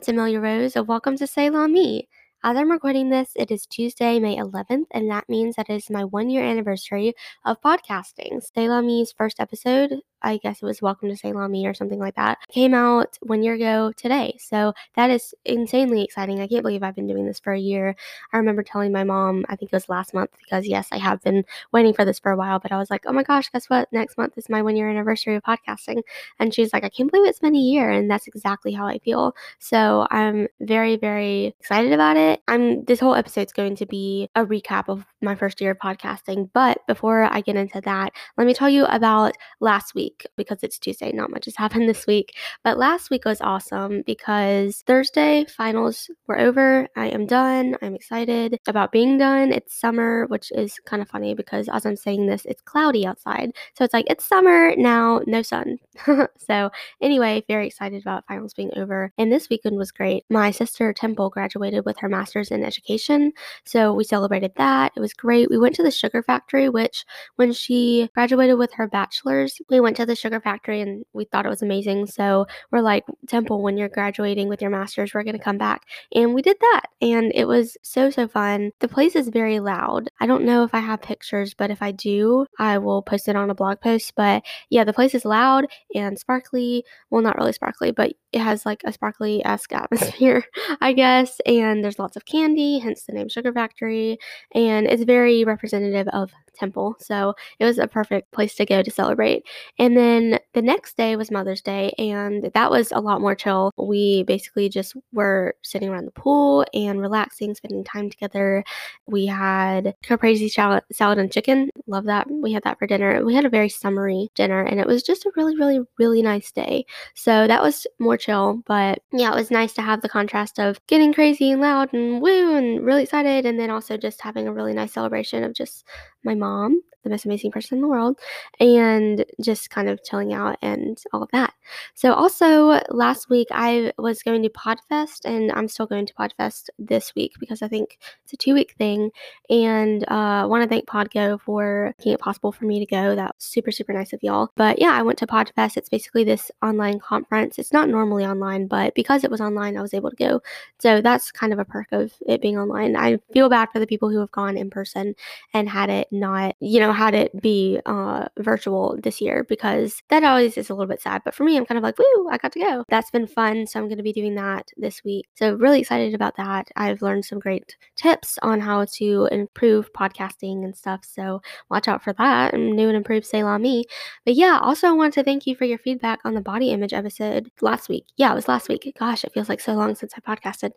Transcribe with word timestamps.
it's 0.00 0.08
Amelia 0.08 0.40
Rose, 0.40 0.76
and 0.76 0.88
welcome 0.88 1.14
to 1.18 1.26
Selah 1.26 1.68
Me. 1.68 2.08
As 2.42 2.56
I'm 2.56 2.70
recording 2.70 3.10
this, 3.10 3.32
it 3.36 3.50
is 3.50 3.66
Tuesday, 3.66 4.18
May 4.18 4.38
11th, 4.38 4.86
and 4.92 5.10
that 5.10 5.28
means 5.28 5.56
that 5.56 5.68
it 5.68 5.74
is 5.74 5.90
my 5.90 6.04
one 6.04 6.30
year 6.30 6.42
anniversary 6.42 7.12
of 7.44 7.60
podcasting. 7.60 8.42
Selah 8.42 8.80
Me's 8.80 9.12
first 9.12 9.38
episode 9.38 10.00
I 10.22 10.36
guess 10.38 10.62
it 10.62 10.66
was 10.66 10.82
Welcome 10.82 11.14
to 11.14 11.28
La 11.32 11.48
Me 11.48 11.66
or 11.66 11.74
something 11.74 11.98
like 11.98 12.16
that, 12.16 12.38
came 12.50 12.74
out 12.74 13.18
one 13.22 13.42
year 13.42 13.54
ago 13.54 13.92
today. 13.96 14.36
So 14.38 14.72
that 14.96 15.10
is 15.10 15.34
insanely 15.44 16.02
exciting. 16.04 16.40
I 16.40 16.46
can't 16.46 16.62
believe 16.62 16.82
I've 16.82 16.94
been 16.94 17.06
doing 17.06 17.26
this 17.26 17.40
for 17.40 17.52
a 17.52 17.58
year. 17.58 17.94
I 18.32 18.36
remember 18.36 18.62
telling 18.62 18.92
my 18.92 19.04
mom, 19.04 19.44
I 19.48 19.56
think 19.56 19.72
it 19.72 19.76
was 19.76 19.88
last 19.88 20.14
month, 20.14 20.30
because 20.38 20.66
yes, 20.66 20.88
I 20.92 20.98
have 20.98 21.22
been 21.22 21.44
waiting 21.72 21.94
for 21.94 22.04
this 22.04 22.18
for 22.18 22.32
a 22.32 22.36
while, 22.36 22.58
but 22.58 22.72
I 22.72 22.78
was 22.78 22.90
like, 22.90 23.04
oh 23.06 23.12
my 23.12 23.22
gosh, 23.22 23.48
guess 23.50 23.68
what? 23.68 23.92
Next 23.92 24.18
month 24.18 24.36
is 24.36 24.48
my 24.48 24.62
one 24.62 24.76
year 24.76 24.90
anniversary 24.90 25.36
of 25.36 25.42
podcasting. 25.42 26.02
And 26.38 26.54
she's 26.54 26.72
like, 26.72 26.84
I 26.84 26.88
can't 26.88 27.10
believe 27.10 27.28
it's 27.28 27.38
been 27.38 27.54
a 27.54 27.58
year. 27.58 27.90
And 27.90 28.10
that's 28.10 28.26
exactly 28.26 28.72
how 28.72 28.86
I 28.86 28.98
feel. 28.98 29.34
So 29.58 30.06
I'm 30.10 30.48
very, 30.60 30.96
very 30.96 31.54
excited 31.60 31.92
about 31.92 32.16
it. 32.16 32.42
I'm 32.48 32.84
this 32.84 33.00
whole 33.00 33.14
episode's 33.14 33.52
going 33.52 33.76
to 33.76 33.86
be 33.86 34.28
a 34.34 34.44
recap 34.44 34.88
of 34.88 35.04
my 35.22 35.34
first 35.34 35.60
year 35.60 35.72
of 35.72 35.78
podcasting. 35.78 36.50
But 36.52 36.86
before 36.86 37.24
I 37.24 37.40
get 37.40 37.56
into 37.56 37.80
that, 37.82 38.12
let 38.36 38.46
me 38.46 38.54
tell 38.54 38.68
you 38.68 38.84
about 38.86 39.34
last 39.60 39.94
week 39.94 40.09
week 40.10 40.26
because 40.36 40.58
it's 40.62 40.78
Tuesday. 40.78 41.12
Not 41.12 41.30
much 41.30 41.44
has 41.44 41.56
happened 41.56 41.88
this 41.88 42.06
week. 42.06 42.36
But 42.64 42.78
last 42.78 43.10
week 43.10 43.24
was 43.24 43.40
awesome 43.40 44.02
because 44.06 44.82
Thursday 44.86 45.44
finals 45.44 46.10
were 46.26 46.38
over. 46.38 46.88
I 46.96 47.06
am 47.06 47.26
done. 47.26 47.76
I'm 47.82 47.94
excited 47.94 48.58
about 48.66 48.92
being 48.92 49.18
done. 49.18 49.52
It's 49.52 49.78
summer, 49.78 50.26
which 50.26 50.50
is 50.52 50.78
kind 50.84 51.02
of 51.02 51.08
funny 51.08 51.34
because 51.34 51.68
as 51.68 51.86
I'm 51.86 51.96
saying 51.96 52.26
this, 52.26 52.44
it's 52.44 52.62
cloudy 52.62 53.06
outside. 53.06 53.52
So 53.76 53.84
it's 53.84 53.94
like 53.94 54.06
it's 54.08 54.24
summer 54.24 54.74
now, 54.76 55.20
no 55.26 55.42
sun. 55.42 55.78
so 56.38 56.70
anyway, 57.00 57.44
very 57.48 57.66
excited 57.66 58.02
about 58.02 58.26
finals 58.26 58.54
being 58.54 58.70
over. 58.76 59.12
And 59.18 59.32
this 59.32 59.48
weekend 59.48 59.76
was 59.76 59.92
great. 59.92 60.24
My 60.30 60.50
sister 60.50 60.92
Temple 60.92 61.30
graduated 61.30 61.84
with 61.84 61.98
her 61.98 62.08
master's 62.08 62.50
in 62.50 62.64
education. 62.64 63.32
So 63.64 63.92
we 63.92 64.04
celebrated 64.04 64.52
that. 64.56 64.92
It 64.96 65.00
was 65.00 65.14
great. 65.14 65.50
We 65.50 65.58
went 65.58 65.74
to 65.76 65.82
the 65.82 65.90
sugar 65.90 66.22
factory, 66.22 66.68
which 66.68 67.04
when 67.36 67.52
she 67.52 68.08
graduated 68.14 68.58
with 68.58 68.72
her 68.74 68.88
bachelor's, 68.88 69.60
we 69.68 69.80
went 69.80 69.99
to 70.00 70.06
the 70.06 70.16
sugar 70.16 70.40
factory 70.40 70.80
and 70.80 71.04
we 71.12 71.24
thought 71.24 71.46
it 71.46 71.50
was 71.50 71.62
amazing. 71.62 72.06
So 72.06 72.46
we're 72.70 72.80
like, 72.80 73.04
Temple, 73.28 73.62
when 73.62 73.76
you're 73.76 73.88
graduating 73.88 74.48
with 74.48 74.60
your 74.60 74.70
master's, 74.70 75.14
we're 75.14 75.22
going 75.22 75.36
to 75.36 75.42
come 75.42 75.58
back. 75.58 75.82
And 76.14 76.34
we 76.34 76.42
did 76.42 76.56
that. 76.60 76.86
And 77.00 77.32
it 77.34 77.46
was 77.46 77.76
so, 77.82 78.10
so 78.10 78.28
fun. 78.28 78.72
The 78.80 78.88
place 78.88 79.14
is 79.14 79.28
very 79.28 79.60
loud. 79.60 80.10
I 80.20 80.26
don't 80.26 80.44
know 80.44 80.64
if 80.64 80.74
I 80.74 80.80
have 80.80 81.02
pictures, 81.02 81.54
but 81.54 81.70
if 81.70 81.82
I 81.82 81.92
do, 81.92 82.46
I 82.58 82.78
will 82.78 83.02
post 83.02 83.28
it 83.28 83.36
on 83.36 83.50
a 83.50 83.54
blog 83.54 83.80
post. 83.80 84.14
But 84.16 84.42
yeah, 84.68 84.84
the 84.84 84.92
place 84.92 85.14
is 85.14 85.24
loud 85.24 85.66
and 85.94 86.18
sparkly. 86.18 86.84
Well, 87.10 87.22
not 87.22 87.36
really 87.38 87.52
sparkly, 87.52 87.90
but 87.90 88.12
it 88.32 88.40
has 88.40 88.64
like 88.64 88.82
a 88.84 88.92
sparkly 88.92 89.44
esque 89.44 89.72
atmosphere, 89.74 90.44
I 90.80 90.92
guess. 90.92 91.40
And 91.46 91.84
there's 91.84 91.98
lots 91.98 92.16
of 92.16 92.24
candy, 92.24 92.78
hence 92.78 93.04
the 93.04 93.12
name 93.12 93.28
Sugar 93.28 93.52
Factory. 93.52 94.18
And 94.54 94.86
it's 94.86 95.04
very 95.04 95.44
representative 95.44 96.08
of 96.08 96.32
Temple. 96.54 96.96
So 96.98 97.34
it 97.58 97.64
was 97.64 97.78
a 97.78 97.86
perfect 97.86 98.30
place 98.32 98.54
to 98.56 98.66
go 98.66 98.82
to 98.82 98.90
celebrate. 98.90 99.44
And 99.78 99.96
then 99.96 100.38
the 100.52 100.62
next 100.62 100.96
day 100.96 101.16
was 101.16 101.30
Mother's 101.30 101.62
Day, 101.62 101.92
and 101.98 102.50
that 102.54 102.70
was 102.70 102.92
a 102.92 103.00
lot 103.00 103.20
more 103.20 103.34
chill. 103.34 103.72
We 103.76 104.24
basically 104.24 104.68
just 104.68 104.96
were 105.12 105.54
sitting 105.62 105.88
around 105.88 106.06
the 106.06 106.10
pool 106.12 106.64
and 106.74 107.00
relaxing, 107.00 107.54
spending 107.54 107.84
time 107.84 108.10
together. 108.10 108.64
We 109.06 109.26
had 109.26 109.94
caprese 110.02 110.48
salad, 110.48 110.82
salad 110.92 111.18
and 111.18 111.32
chicken. 111.32 111.70
Love 111.86 112.04
that. 112.04 112.30
We 112.30 112.52
had 112.52 112.64
that 112.64 112.78
for 112.78 112.86
dinner. 112.86 113.24
We 113.24 113.34
had 113.34 113.44
a 113.44 113.50
very 113.50 113.68
summery 113.68 114.30
dinner, 114.34 114.62
and 114.62 114.80
it 114.80 114.86
was 114.86 115.02
just 115.02 115.24
a 115.26 115.32
really, 115.36 115.56
really, 115.56 115.80
really 115.98 116.22
nice 116.22 116.50
day. 116.52 116.84
So 117.14 117.46
that 117.46 117.62
was 117.62 117.86
more 117.98 118.16
chill. 118.16 118.62
But 118.66 119.00
yeah, 119.12 119.32
it 119.32 119.36
was 119.36 119.50
nice 119.50 119.72
to 119.74 119.82
have 119.82 120.02
the 120.02 120.08
contrast 120.08 120.58
of 120.58 120.84
getting 120.86 121.12
crazy 121.12 121.50
and 121.50 121.60
loud 121.60 121.92
and 121.92 122.20
woo 122.20 122.56
and 122.56 122.84
really 122.84 123.02
excited, 123.02 123.46
and 123.46 123.58
then 123.58 123.70
also 123.70 123.96
just 123.96 124.20
having 124.20 124.48
a 124.48 124.52
really 124.52 124.72
nice 124.72 124.92
celebration 124.92 125.44
of 125.44 125.54
just 125.54 125.86
my 126.24 126.34
mom 126.34 126.82
the 127.02 127.10
most 127.10 127.24
amazing 127.24 127.50
person 127.50 127.78
in 127.78 127.82
the 127.82 127.88
world, 127.88 128.18
and 128.58 129.24
just 129.40 129.70
kind 129.70 129.88
of 129.88 130.02
chilling 130.04 130.32
out 130.32 130.56
and 130.62 131.02
all 131.12 131.22
of 131.22 131.30
that. 131.32 131.54
So, 131.94 132.12
also 132.12 132.80
last 132.90 133.30
week 133.30 133.48
I 133.50 133.92
was 133.98 134.22
going 134.22 134.42
to 134.42 134.48
Podfest, 134.50 135.24
and 135.24 135.52
I'm 135.52 135.68
still 135.68 135.86
going 135.86 136.06
to 136.06 136.14
Podfest 136.14 136.68
this 136.78 137.14
week 137.14 137.34
because 137.38 137.62
I 137.62 137.68
think 137.68 137.98
it's 138.24 138.32
a 138.32 138.36
two 138.36 138.54
week 138.54 138.74
thing. 138.78 139.10
And 139.48 140.04
uh, 140.08 140.46
want 140.48 140.62
to 140.62 140.68
thank 140.68 140.86
Podgo 140.86 141.40
for 141.40 141.94
making 141.98 142.12
it 142.12 142.20
possible 142.20 142.52
for 142.52 142.64
me 142.64 142.78
to 142.78 142.86
go. 142.86 143.14
That 143.14 143.34
was 143.34 143.44
super, 143.44 143.70
super 143.70 143.92
nice 143.92 144.12
of 144.12 144.22
y'all. 144.22 144.50
But 144.56 144.80
yeah, 144.80 144.92
I 144.92 145.02
went 145.02 145.18
to 145.18 145.26
Podfest. 145.26 145.76
It's 145.76 145.88
basically 145.88 146.24
this 146.24 146.50
online 146.62 146.98
conference. 146.98 147.58
It's 147.58 147.72
not 147.72 147.88
normally 147.88 148.24
online, 148.24 148.66
but 148.66 148.94
because 148.94 149.24
it 149.24 149.30
was 149.30 149.40
online, 149.40 149.76
I 149.76 149.82
was 149.82 149.94
able 149.94 150.10
to 150.10 150.16
go. 150.16 150.42
So, 150.78 151.00
that's 151.00 151.32
kind 151.32 151.52
of 151.52 151.58
a 151.58 151.64
perk 151.64 151.88
of 151.92 152.12
it 152.26 152.42
being 152.42 152.58
online. 152.58 152.96
I 152.96 153.18
feel 153.32 153.48
bad 153.48 153.68
for 153.72 153.78
the 153.78 153.86
people 153.86 154.10
who 154.10 154.20
have 154.20 154.30
gone 154.30 154.56
in 154.56 154.70
person 154.70 155.14
and 155.54 155.68
had 155.68 155.90
it 155.90 156.08
not, 156.10 156.56
you 156.60 156.80
know, 156.80 156.89
know, 156.90 156.96
had 156.96 157.14
it 157.14 157.40
be 157.40 157.80
uh, 157.86 158.26
virtual 158.38 158.98
this 159.02 159.20
year 159.20 159.44
because 159.48 160.02
that 160.08 160.24
always 160.24 160.56
is 160.56 160.70
a 160.70 160.74
little 160.74 160.88
bit 160.88 161.00
sad. 161.00 161.22
But 161.24 161.34
for 161.34 161.44
me, 161.44 161.56
I'm 161.56 161.66
kind 161.66 161.78
of 161.78 161.84
like, 161.84 161.98
woo, 161.98 162.28
I 162.30 162.38
got 162.38 162.52
to 162.52 162.60
go. 162.60 162.84
That's 162.88 163.10
been 163.10 163.26
fun. 163.26 163.66
So 163.66 163.78
I'm 163.78 163.86
going 163.86 163.98
to 163.98 164.04
be 164.04 164.12
doing 164.12 164.34
that 164.34 164.68
this 164.76 165.02
week. 165.04 165.26
So 165.34 165.54
really 165.54 165.80
excited 165.80 166.14
about 166.14 166.36
that. 166.36 166.68
I've 166.76 167.02
learned 167.02 167.24
some 167.24 167.38
great 167.38 167.76
tips 167.96 168.38
on 168.42 168.60
how 168.60 168.86
to 168.96 169.28
improve 169.30 169.92
podcasting 169.92 170.64
and 170.64 170.76
stuff. 170.76 171.00
So 171.04 171.40
watch 171.70 171.88
out 171.88 172.02
for 172.02 172.12
that. 172.14 172.54
I'm 172.54 172.72
new 172.72 172.88
and 172.88 172.96
improved 172.96 173.26
Selah 173.26 173.58
Me. 173.58 173.84
But 174.24 174.34
yeah, 174.34 174.58
also 174.62 174.88
I 174.88 174.92
want 174.92 175.14
to 175.14 175.24
thank 175.24 175.46
you 175.46 175.54
for 175.54 175.64
your 175.64 175.78
feedback 175.78 176.20
on 176.24 176.34
the 176.34 176.40
body 176.40 176.70
image 176.70 176.92
episode 176.92 177.50
last 177.60 177.88
week. 177.88 178.06
Yeah, 178.16 178.32
it 178.32 178.36
was 178.36 178.48
last 178.48 178.68
week. 178.68 178.92
Gosh, 178.98 179.24
it 179.24 179.32
feels 179.32 179.48
like 179.48 179.60
so 179.60 179.74
long 179.74 179.94
since 179.94 180.14
I 180.14 180.20
podcasted. 180.20 180.72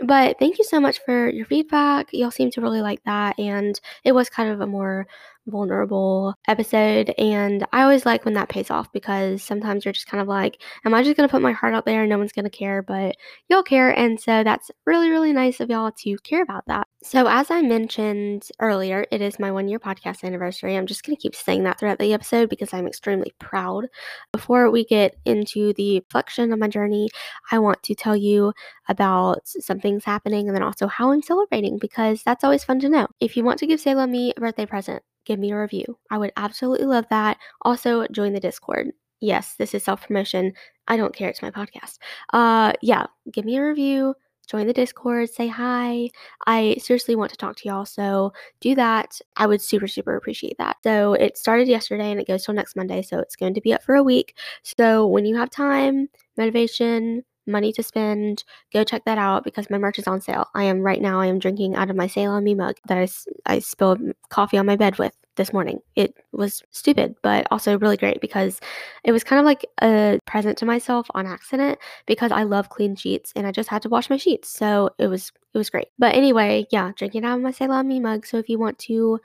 But 0.00 0.38
thank 0.38 0.58
you 0.58 0.64
so 0.64 0.78
much 0.78 1.00
for 1.04 1.28
your 1.28 1.44
feedback. 1.44 2.08
Y'all 2.12 2.30
seem 2.30 2.50
to 2.52 2.60
really 2.60 2.80
like 2.80 3.02
that. 3.04 3.38
And 3.38 3.78
it 4.04 4.12
was 4.12 4.28
kind 4.28 4.48
of 4.48 4.60
a 4.60 4.66
more 4.66 5.08
vulnerable 5.48 6.34
episode. 6.46 7.14
And 7.18 7.66
I 7.72 7.82
always 7.82 8.06
like 8.06 8.24
when 8.24 8.34
that 8.34 8.48
pays 8.48 8.70
off 8.70 8.92
because 8.92 9.42
sometimes 9.42 9.84
you're 9.84 9.92
just 9.92 10.06
kind 10.06 10.20
of 10.20 10.28
like, 10.28 10.62
am 10.84 10.94
I 10.94 11.02
just 11.02 11.16
going 11.16 11.28
to 11.28 11.32
put 11.32 11.42
my 11.42 11.52
heart 11.52 11.74
out 11.74 11.84
there 11.84 12.02
and 12.02 12.10
no 12.10 12.18
one's 12.18 12.32
going 12.32 12.44
to 12.44 12.50
care? 12.50 12.82
But 12.82 13.16
y'all 13.48 13.62
care. 13.62 13.90
And 13.90 14.20
so 14.20 14.44
that's 14.44 14.70
really, 14.86 15.10
really 15.10 15.32
nice 15.32 15.60
of 15.60 15.70
y'all 15.70 15.92
to 15.92 16.16
care 16.18 16.42
about 16.42 16.64
that. 16.66 16.86
So, 17.02 17.28
as 17.28 17.50
I 17.50 17.62
mentioned 17.62 18.48
earlier, 18.58 19.06
it 19.12 19.20
is 19.20 19.38
my 19.38 19.52
one 19.52 19.68
year 19.68 19.78
podcast 19.78 20.24
anniversary. 20.24 20.76
I'm 20.76 20.86
just 20.86 21.04
going 21.04 21.16
to 21.16 21.22
keep 21.22 21.34
saying 21.34 21.62
that 21.62 21.78
throughout 21.78 22.00
the 22.00 22.12
episode 22.12 22.48
because 22.48 22.74
I'm 22.74 22.88
extremely 22.88 23.32
proud. 23.38 23.86
Before 24.32 24.68
we 24.70 24.84
get 24.84 25.16
into 25.24 25.72
the 25.74 26.00
reflection 26.00 26.52
of 26.52 26.58
my 26.58 26.66
journey, 26.66 27.08
I 27.52 27.60
want 27.60 27.82
to 27.84 27.94
tell 27.94 28.16
you 28.16 28.52
about 28.88 29.46
some 29.46 29.78
things 29.78 30.04
happening 30.04 30.48
and 30.48 30.56
then 30.56 30.62
also 30.62 30.86
how 30.86 31.12
I'm 31.12 31.22
celebrating 31.22 31.78
because 31.78 32.22
that's 32.22 32.42
always 32.42 32.64
fun 32.64 32.80
to 32.80 32.88
know. 32.88 33.06
If 33.20 33.36
you 33.36 33.44
want 33.44 33.58
to 33.60 33.66
give 33.66 33.80
Say 33.80 33.94
Me 33.94 34.32
a 34.36 34.40
birthday 34.40 34.66
present, 34.66 35.02
give 35.28 35.38
me 35.38 35.52
a 35.52 35.60
review. 35.60 35.84
I 36.10 36.18
would 36.18 36.32
absolutely 36.36 36.86
love 36.86 37.04
that. 37.10 37.36
Also, 37.62 38.06
join 38.08 38.32
the 38.32 38.40
Discord. 38.40 38.88
Yes, 39.20 39.54
this 39.58 39.74
is 39.74 39.84
self 39.84 40.06
promotion. 40.06 40.52
I 40.88 40.96
don't 40.96 41.14
care. 41.14 41.28
It's 41.28 41.42
my 41.42 41.50
podcast. 41.50 41.98
Uh, 42.32 42.72
yeah, 42.82 43.06
give 43.30 43.44
me 43.44 43.56
a 43.56 43.64
review. 43.64 44.14
Join 44.48 44.66
the 44.66 44.72
Discord, 44.72 45.28
say 45.28 45.46
hi. 45.46 46.08
I 46.46 46.76
seriously 46.80 47.14
want 47.14 47.30
to 47.32 47.36
talk 47.36 47.56
to 47.56 47.68
y'all, 47.68 47.84
so 47.84 48.32
do 48.60 48.74
that. 48.76 49.20
I 49.36 49.46
would 49.46 49.60
super, 49.60 49.86
super 49.86 50.16
appreciate 50.16 50.56
that. 50.56 50.78
So 50.82 51.12
it 51.12 51.36
started 51.36 51.68
yesterday 51.68 52.10
and 52.10 52.18
it 52.18 52.26
goes 52.26 52.46
till 52.46 52.54
next 52.54 52.74
Monday, 52.74 53.02
so 53.02 53.18
it's 53.18 53.36
going 53.36 53.52
to 53.52 53.60
be 53.60 53.74
up 53.74 53.82
for 53.82 53.94
a 53.94 54.02
week. 54.02 54.38
So 54.62 55.06
when 55.06 55.26
you 55.26 55.36
have 55.36 55.50
time, 55.50 56.08
motivation, 56.38 57.24
money 57.48 57.72
to 57.72 57.82
spend, 57.82 58.44
go 58.72 58.84
check 58.84 59.04
that 59.04 59.18
out 59.18 59.44
because 59.44 59.68
my 59.68 59.76
merch 59.76 59.98
is 59.98 60.06
on 60.06 60.22
sale. 60.22 60.46
I 60.54 60.64
am 60.64 60.80
right 60.80 61.02
now, 61.02 61.20
I 61.20 61.26
am 61.26 61.38
drinking 61.38 61.74
out 61.74 61.90
of 61.90 61.96
my 61.96 62.06
Say 62.06 62.24
on 62.24 62.44
Me 62.44 62.54
mug 62.54 62.76
that 62.86 62.96
I, 62.96 63.08
I 63.54 63.58
spilled 63.58 64.00
coffee 64.30 64.58
on 64.58 64.66
my 64.66 64.76
bed 64.76 64.98
with 64.98 65.14
this 65.38 65.54
morning. 65.54 65.78
It 65.96 66.14
was 66.32 66.62
stupid, 66.70 67.14
but 67.22 67.46
also 67.50 67.78
really 67.78 67.96
great 67.96 68.20
because 68.20 68.60
it 69.04 69.12
was 69.12 69.24
kind 69.24 69.40
of 69.40 69.46
like 69.46 69.64
a 69.80 70.18
present 70.26 70.58
to 70.58 70.66
myself 70.66 71.06
on 71.14 71.26
accident 71.26 71.78
because 72.06 72.30
I 72.30 72.42
love 72.42 72.68
clean 72.68 72.94
sheets 72.94 73.32
and 73.34 73.46
I 73.46 73.52
just 73.52 73.70
had 73.70 73.80
to 73.82 73.88
wash 73.88 74.10
my 74.10 74.18
sheets. 74.18 74.50
So 74.50 74.90
it 74.98 75.06
was 75.06 75.32
it 75.54 75.58
was 75.58 75.70
great. 75.70 75.88
But 75.98 76.14
anyway, 76.14 76.66
yeah, 76.70 76.92
drinking 76.94 77.24
out 77.24 77.38
of 77.38 77.42
my 77.42 77.52
Say 77.52 77.66
Me 77.66 78.00
mug. 78.00 78.26
So 78.26 78.36
if 78.36 78.50
you 78.50 78.58
want 78.58 78.78
to 78.80 79.18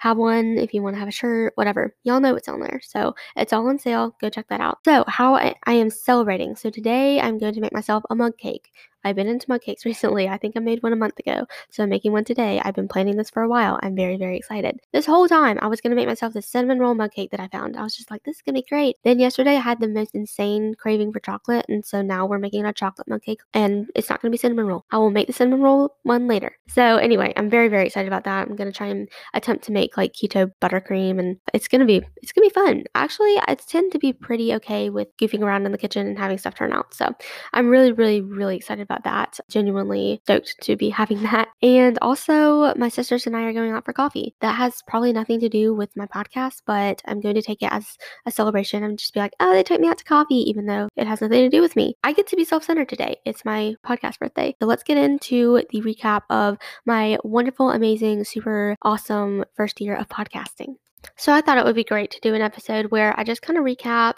have 0.00 0.16
one, 0.16 0.56
if 0.56 0.72
you 0.72 0.82
want 0.82 0.96
to 0.96 0.98
have 0.98 1.08
a 1.08 1.12
shirt, 1.12 1.52
whatever. 1.56 1.94
Y'all 2.04 2.20
know 2.20 2.34
it's 2.34 2.48
on 2.48 2.60
there. 2.60 2.80
So 2.82 3.14
it's 3.36 3.52
all 3.52 3.68
on 3.68 3.78
sale. 3.78 4.16
Go 4.20 4.30
check 4.30 4.48
that 4.48 4.60
out. 4.60 4.78
So, 4.86 5.04
how 5.08 5.34
I, 5.34 5.54
I 5.66 5.74
am 5.74 5.90
celebrating. 5.90 6.56
So, 6.56 6.70
today 6.70 7.20
I'm 7.20 7.38
going 7.38 7.52
to 7.52 7.60
make 7.60 7.74
myself 7.74 8.02
a 8.08 8.14
mug 8.14 8.38
cake. 8.38 8.70
I've 9.04 9.16
been 9.16 9.28
into 9.28 9.48
mug 9.48 9.62
cakes 9.62 9.84
recently. 9.90 10.28
I 10.28 10.36
think 10.36 10.56
I 10.56 10.60
made 10.60 10.82
one 10.82 10.92
a 10.92 10.96
month 10.96 11.18
ago. 11.18 11.46
So 11.70 11.82
I'm 11.82 11.88
making 11.88 12.12
one 12.12 12.24
today. 12.24 12.60
I've 12.64 12.74
been 12.74 12.88
planning 12.88 13.16
this 13.16 13.30
for 13.30 13.42
a 13.42 13.48
while. 13.48 13.78
I'm 13.82 13.96
very, 13.96 14.16
very 14.16 14.36
excited. 14.36 14.80
This 14.92 15.06
whole 15.06 15.28
time, 15.28 15.58
I 15.62 15.66
was 15.66 15.80
going 15.80 15.90
to 15.90 15.96
make 15.96 16.08
myself 16.08 16.32
this 16.32 16.46
cinnamon 16.46 16.78
roll 16.78 16.94
mug 16.94 17.12
cake 17.12 17.30
that 17.30 17.40
I 17.40 17.48
found. 17.48 17.76
I 17.76 17.82
was 17.82 17.96
just 17.96 18.10
like, 18.10 18.22
this 18.24 18.36
is 18.36 18.42
going 18.42 18.54
to 18.54 18.60
be 18.62 18.66
great. 18.68 18.96
Then 19.04 19.18
yesterday, 19.18 19.56
I 19.56 19.60
had 19.60 19.80
the 19.80 19.88
most 19.88 20.14
insane 20.14 20.74
craving 20.74 21.12
for 21.12 21.20
chocolate. 21.20 21.66
And 21.68 21.84
so 21.84 22.02
now 22.02 22.26
we're 22.26 22.38
making 22.38 22.64
a 22.64 22.72
chocolate 22.72 23.08
mug 23.08 23.22
cake. 23.22 23.40
And 23.54 23.88
it's 23.94 24.10
not 24.10 24.20
going 24.20 24.30
to 24.30 24.34
be 24.34 24.38
cinnamon 24.38 24.66
roll. 24.66 24.84
I 24.90 24.98
will 24.98 25.10
make 25.10 25.26
the 25.26 25.32
cinnamon 25.32 25.62
roll 25.62 25.96
one 26.02 26.26
later. 26.28 26.56
So 26.68 26.96
anyway, 26.96 27.32
I'm 27.36 27.50
very, 27.50 27.68
very 27.68 27.86
excited 27.86 28.08
about 28.08 28.24
that. 28.24 28.48
I'm 28.48 28.56
going 28.56 28.70
to 28.70 28.76
try 28.76 28.86
and 28.86 29.08
attempt 29.34 29.64
to 29.64 29.72
make 29.72 29.96
like 29.96 30.12
keto 30.12 30.50
buttercream. 30.60 31.18
And 31.18 31.36
it's 31.54 31.68
going 31.68 31.80
to 31.80 31.86
be, 31.86 32.02
it's 32.16 32.32
going 32.32 32.48
to 32.48 32.54
be 32.54 32.60
fun. 32.60 32.84
Actually, 32.94 33.36
I 33.46 33.54
tend 33.54 33.92
to 33.92 33.98
be 33.98 34.12
pretty 34.12 34.54
okay 34.54 34.90
with 34.90 35.08
goofing 35.16 35.42
around 35.42 35.66
in 35.66 35.72
the 35.72 35.78
kitchen 35.78 36.06
and 36.06 36.18
having 36.18 36.38
stuff 36.38 36.54
turn 36.54 36.72
out. 36.72 36.92
So 36.94 37.14
I'm 37.52 37.68
really, 37.68 37.92
really, 37.92 38.20
really 38.20 38.56
excited 38.56 38.82
about 38.90 39.04
that. 39.04 39.38
Genuinely 39.48 40.20
stoked 40.24 40.56
to 40.62 40.76
be 40.76 40.90
having 40.90 41.22
that. 41.30 41.48
And 41.62 41.98
also, 42.02 42.74
my 42.74 42.88
sisters 42.88 43.26
and 43.26 43.36
I 43.36 43.42
are 43.42 43.52
going 43.52 43.70
out 43.70 43.84
for 43.84 43.92
coffee. 43.92 44.34
That 44.40 44.56
has 44.56 44.82
probably 44.86 45.12
nothing 45.12 45.40
to 45.40 45.48
do 45.48 45.74
with 45.74 45.96
my 45.96 46.06
podcast, 46.06 46.62
but 46.66 47.02
I'm 47.06 47.20
going 47.20 47.36
to 47.36 47.42
take 47.42 47.62
it 47.62 47.72
as 47.72 47.96
a 48.26 48.30
celebration 48.30 48.82
and 48.82 48.98
just 48.98 49.14
be 49.14 49.20
like, 49.20 49.34
oh, 49.40 49.52
they 49.52 49.62
took 49.62 49.80
me 49.80 49.88
out 49.88 49.98
to 49.98 50.04
coffee, 50.04 50.36
even 50.50 50.66
though 50.66 50.88
it 50.96 51.06
has 51.06 51.20
nothing 51.20 51.42
to 51.42 51.56
do 51.56 51.62
with 51.62 51.76
me. 51.76 51.94
I 52.02 52.12
get 52.12 52.26
to 52.28 52.36
be 52.36 52.44
self 52.44 52.64
centered 52.64 52.88
today. 52.88 53.16
It's 53.24 53.44
my 53.44 53.76
podcast 53.86 54.18
birthday. 54.18 54.56
So 54.60 54.66
let's 54.66 54.82
get 54.82 54.98
into 54.98 55.62
the 55.70 55.82
recap 55.82 56.22
of 56.30 56.58
my 56.86 57.18
wonderful, 57.22 57.70
amazing, 57.70 58.24
super 58.24 58.76
awesome 58.82 59.44
first 59.54 59.80
year 59.80 59.94
of 59.94 60.08
podcasting. 60.08 60.74
So 61.16 61.32
I 61.32 61.40
thought 61.40 61.58
it 61.58 61.64
would 61.64 61.74
be 61.74 61.84
great 61.84 62.10
to 62.10 62.20
do 62.20 62.34
an 62.34 62.42
episode 62.42 62.90
where 62.90 63.18
I 63.18 63.24
just 63.24 63.42
kind 63.42 63.58
of 63.58 63.64
recap 63.64 64.16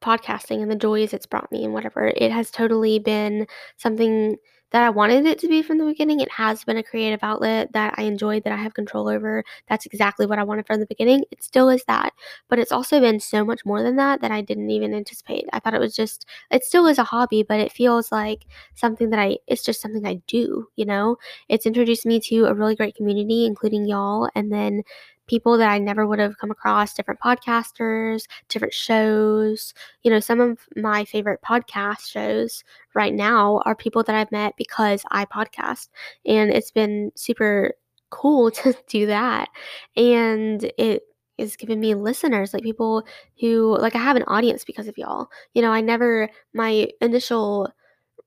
podcasting 0.00 0.62
and 0.62 0.70
the 0.70 0.76
joys 0.76 1.12
it's 1.12 1.26
brought 1.26 1.50
me 1.52 1.64
and 1.64 1.72
whatever. 1.72 2.12
It 2.16 2.32
has 2.32 2.50
totally 2.50 2.98
been 2.98 3.46
something 3.76 4.36
that 4.70 4.82
I 4.82 4.90
wanted 4.90 5.26
it 5.26 5.38
to 5.40 5.48
be 5.48 5.62
from 5.62 5.78
the 5.78 5.84
beginning. 5.84 6.20
It 6.20 6.30
has 6.30 6.62
been 6.64 6.76
a 6.76 6.82
creative 6.82 7.20
outlet 7.22 7.72
that 7.72 7.94
I 7.96 8.02
enjoyed, 8.02 8.44
that 8.44 8.52
I 8.52 8.56
have 8.56 8.74
control 8.74 9.08
over. 9.08 9.42
That's 9.68 9.86
exactly 9.86 10.26
what 10.26 10.38
I 10.38 10.44
wanted 10.44 10.66
from 10.66 10.78
the 10.80 10.86
beginning. 10.86 11.24
It 11.30 11.42
still 11.42 11.68
is 11.68 11.82
that, 11.88 12.12
but 12.48 12.58
it's 12.58 12.70
also 12.72 13.00
been 13.00 13.18
so 13.18 13.44
much 13.44 13.64
more 13.64 13.82
than 13.82 13.96
that 13.96 14.20
that 14.20 14.30
I 14.30 14.42
didn't 14.42 14.70
even 14.70 14.94
anticipate. 14.94 15.46
I 15.52 15.58
thought 15.58 15.74
it 15.74 15.80
was 15.80 15.96
just, 15.96 16.26
it 16.50 16.64
still 16.64 16.86
is 16.86 16.98
a 16.98 17.04
hobby, 17.04 17.42
but 17.42 17.60
it 17.60 17.72
feels 17.72 18.12
like 18.12 18.46
something 18.74 19.10
that 19.10 19.18
I, 19.18 19.38
it's 19.48 19.64
just 19.64 19.80
something 19.80 20.06
I 20.06 20.20
do, 20.28 20.68
you 20.76 20.84
know? 20.84 21.16
It's 21.48 21.66
introduced 21.66 22.06
me 22.06 22.20
to 22.20 22.44
a 22.44 22.54
really 22.54 22.76
great 22.76 22.94
community, 22.94 23.46
including 23.46 23.86
y'all, 23.86 24.28
and 24.36 24.52
then 24.52 24.82
people 25.30 25.56
that 25.56 25.70
I 25.70 25.78
never 25.78 26.08
would 26.08 26.18
have 26.18 26.38
come 26.38 26.50
across, 26.50 26.92
different 26.92 27.20
podcasters, 27.20 28.24
different 28.48 28.74
shows. 28.74 29.72
You 30.02 30.10
know, 30.10 30.18
some 30.18 30.40
of 30.40 30.58
my 30.74 31.04
favorite 31.04 31.40
podcast 31.40 32.08
shows 32.10 32.64
right 32.94 33.14
now 33.14 33.62
are 33.64 33.76
people 33.76 34.02
that 34.02 34.16
I've 34.16 34.32
met 34.32 34.54
because 34.58 35.04
I 35.12 35.24
podcast. 35.26 35.88
And 36.26 36.50
it's 36.50 36.72
been 36.72 37.12
super 37.14 37.74
cool 38.10 38.50
to 38.62 38.74
do 38.88 39.06
that. 39.06 39.48
And 39.96 40.64
it 40.76 41.02
is 41.38 41.54
giving 41.54 41.78
me 41.78 41.94
listeners, 41.94 42.52
like 42.52 42.64
people 42.64 43.04
who, 43.40 43.78
like, 43.78 43.94
I 43.94 43.98
have 43.98 44.16
an 44.16 44.24
audience 44.24 44.64
because 44.64 44.88
of 44.88 44.98
y'all. 44.98 45.28
You 45.54 45.62
know, 45.62 45.70
I 45.70 45.80
never, 45.80 46.28
my 46.54 46.88
initial 47.00 47.72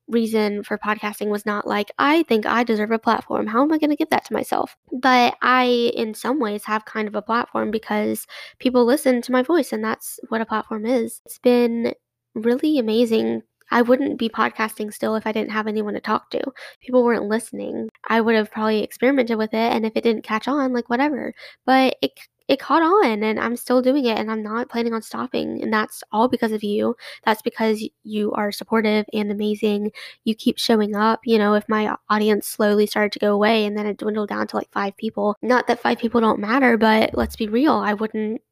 reason 0.08 0.62
for 0.62 0.78
podcasting 0.78 1.28
was 1.28 1.46
not 1.46 1.66
like, 1.66 1.90
I 1.98 2.24
think 2.24 2.46
I 2.46 2.64
deserve 2.64 2.90
a 2.90 2.98
platform. 2.98 3.46
How 3.46 3.62
am 3.62 3.72
I 3.72 3.78
going 3.78 3.90
to 3.90 3.96
give 3.96 4.10
that 4.10 4.24
to 4.26 4.32
myself? 4.32 4.76
But 4.92 5.36
I, 5.42 5.92
in 5.94 6.14
some 6.14 6.40
ways, 6.40 6.64
have 6.64 6.84
kind 6.84 7.08
of 7.08 7.14
a 7.14 7.22
platform 7.22 7.70
because 7.70 8.26
people 8.58 8.84
listen 8.84 9.22
to 9.22 9.32
my 9.32 9.42
voice, 9.42 9.72
and 9.72 9.82
that's 9.82 10.20
what 10.28 10.40
a 10.40 10.46
platform 10.46 10.86
is. 10.86 11.20
It's 11.24 11.38
been 11.38 11.94
really 12.34 12.78
amazing. 12.78 13.42
I 13.70 13.82
wouldn't 13.82 14.18
be 14.18 14.28
podcasting 14.28 14.92
still 14.92 15.16
if 15.16 15.26
I 15.26 15.32
didn't 15.32 15.52
have 15.52 15.66
anyone 15.66 15.94
to 15.94 16.00
talk 16.00 16.30
to. 16.30 16.42
People 16.80 17.02
weren't 17.02 17.24
listening. 17.24 17.88
I 18.08 18.20
would 18.20 18.34
have 18.34 18.50
probably 18.50 18.82
experimented 18.82 19.38
with 19.38 19.54
it, 19.54 19.72
and 19.72 19.86
if 19.86 19.92
it 19.96 20.04
didn't 20.04 20.24
catch 20.24 20.48
on, 20.48 20.72
like 20.72 20.90
whatever. 20.90 21.32
But 21.64 21.96
it 22.02 22.12
it 22.48 22.60
caught 22.60 22.82
on 22.82 23.22
and 23.22 23.40
I'm 23.40 23.56
still 23.56 23.80
doing 23.80 24.04
it 24.04 24.18
and 24.18 24.30
I'm 24.30 24.42
not 24.42 24.68
planning 24.68 24.92
on 24.92 25.02
stopping. 25.02 25.62
And 25.62 25.72
that's 25.72 26.02
all 26.12 26.28
because 26.28 26.52
of 26.52 26.62
you. 26.62 26.94
That's 27.24 27.42
because 27.42 27.86
you 28.02 28.32
are 28.32 28.52
supportive 28.52 29.06
and 29.12 29.30
amazing. 29.30 29.92
You 30.24 30.34
keep 30.34 30.58
showing 30.58 30.94
up. 30.94 31.20
You 31.24 31.38
know, 31.38 31.54
if 31.54 31.68
my 31.68 31.94
audience 32.10 32.46
slowly 32.46 32.86
started 32.86 33.12
to 33.12 33.18
go 33.18 33.32
away 33.32 33.64
and 33.64 33.76
then 33.76 33.86
it 33.86 33.96
dwindled 33.96 34.28
down 34.28 34.46
to 34.48 34.56
like 34.56 34.70
five 34.72 34.96
people, 34.96 35.36
not 35.42 35.66
that 35.68 35.80
five 35.80 35.98
people 35.98 36.20
don't 36.20 36.40
matter, 36.40 36.76
but 36.76 37.10
let's 37.14 37.36
be 37.36 37.48
real, 37.48 37.74
I 37.74 37.94
wouldn't 37.94 38.42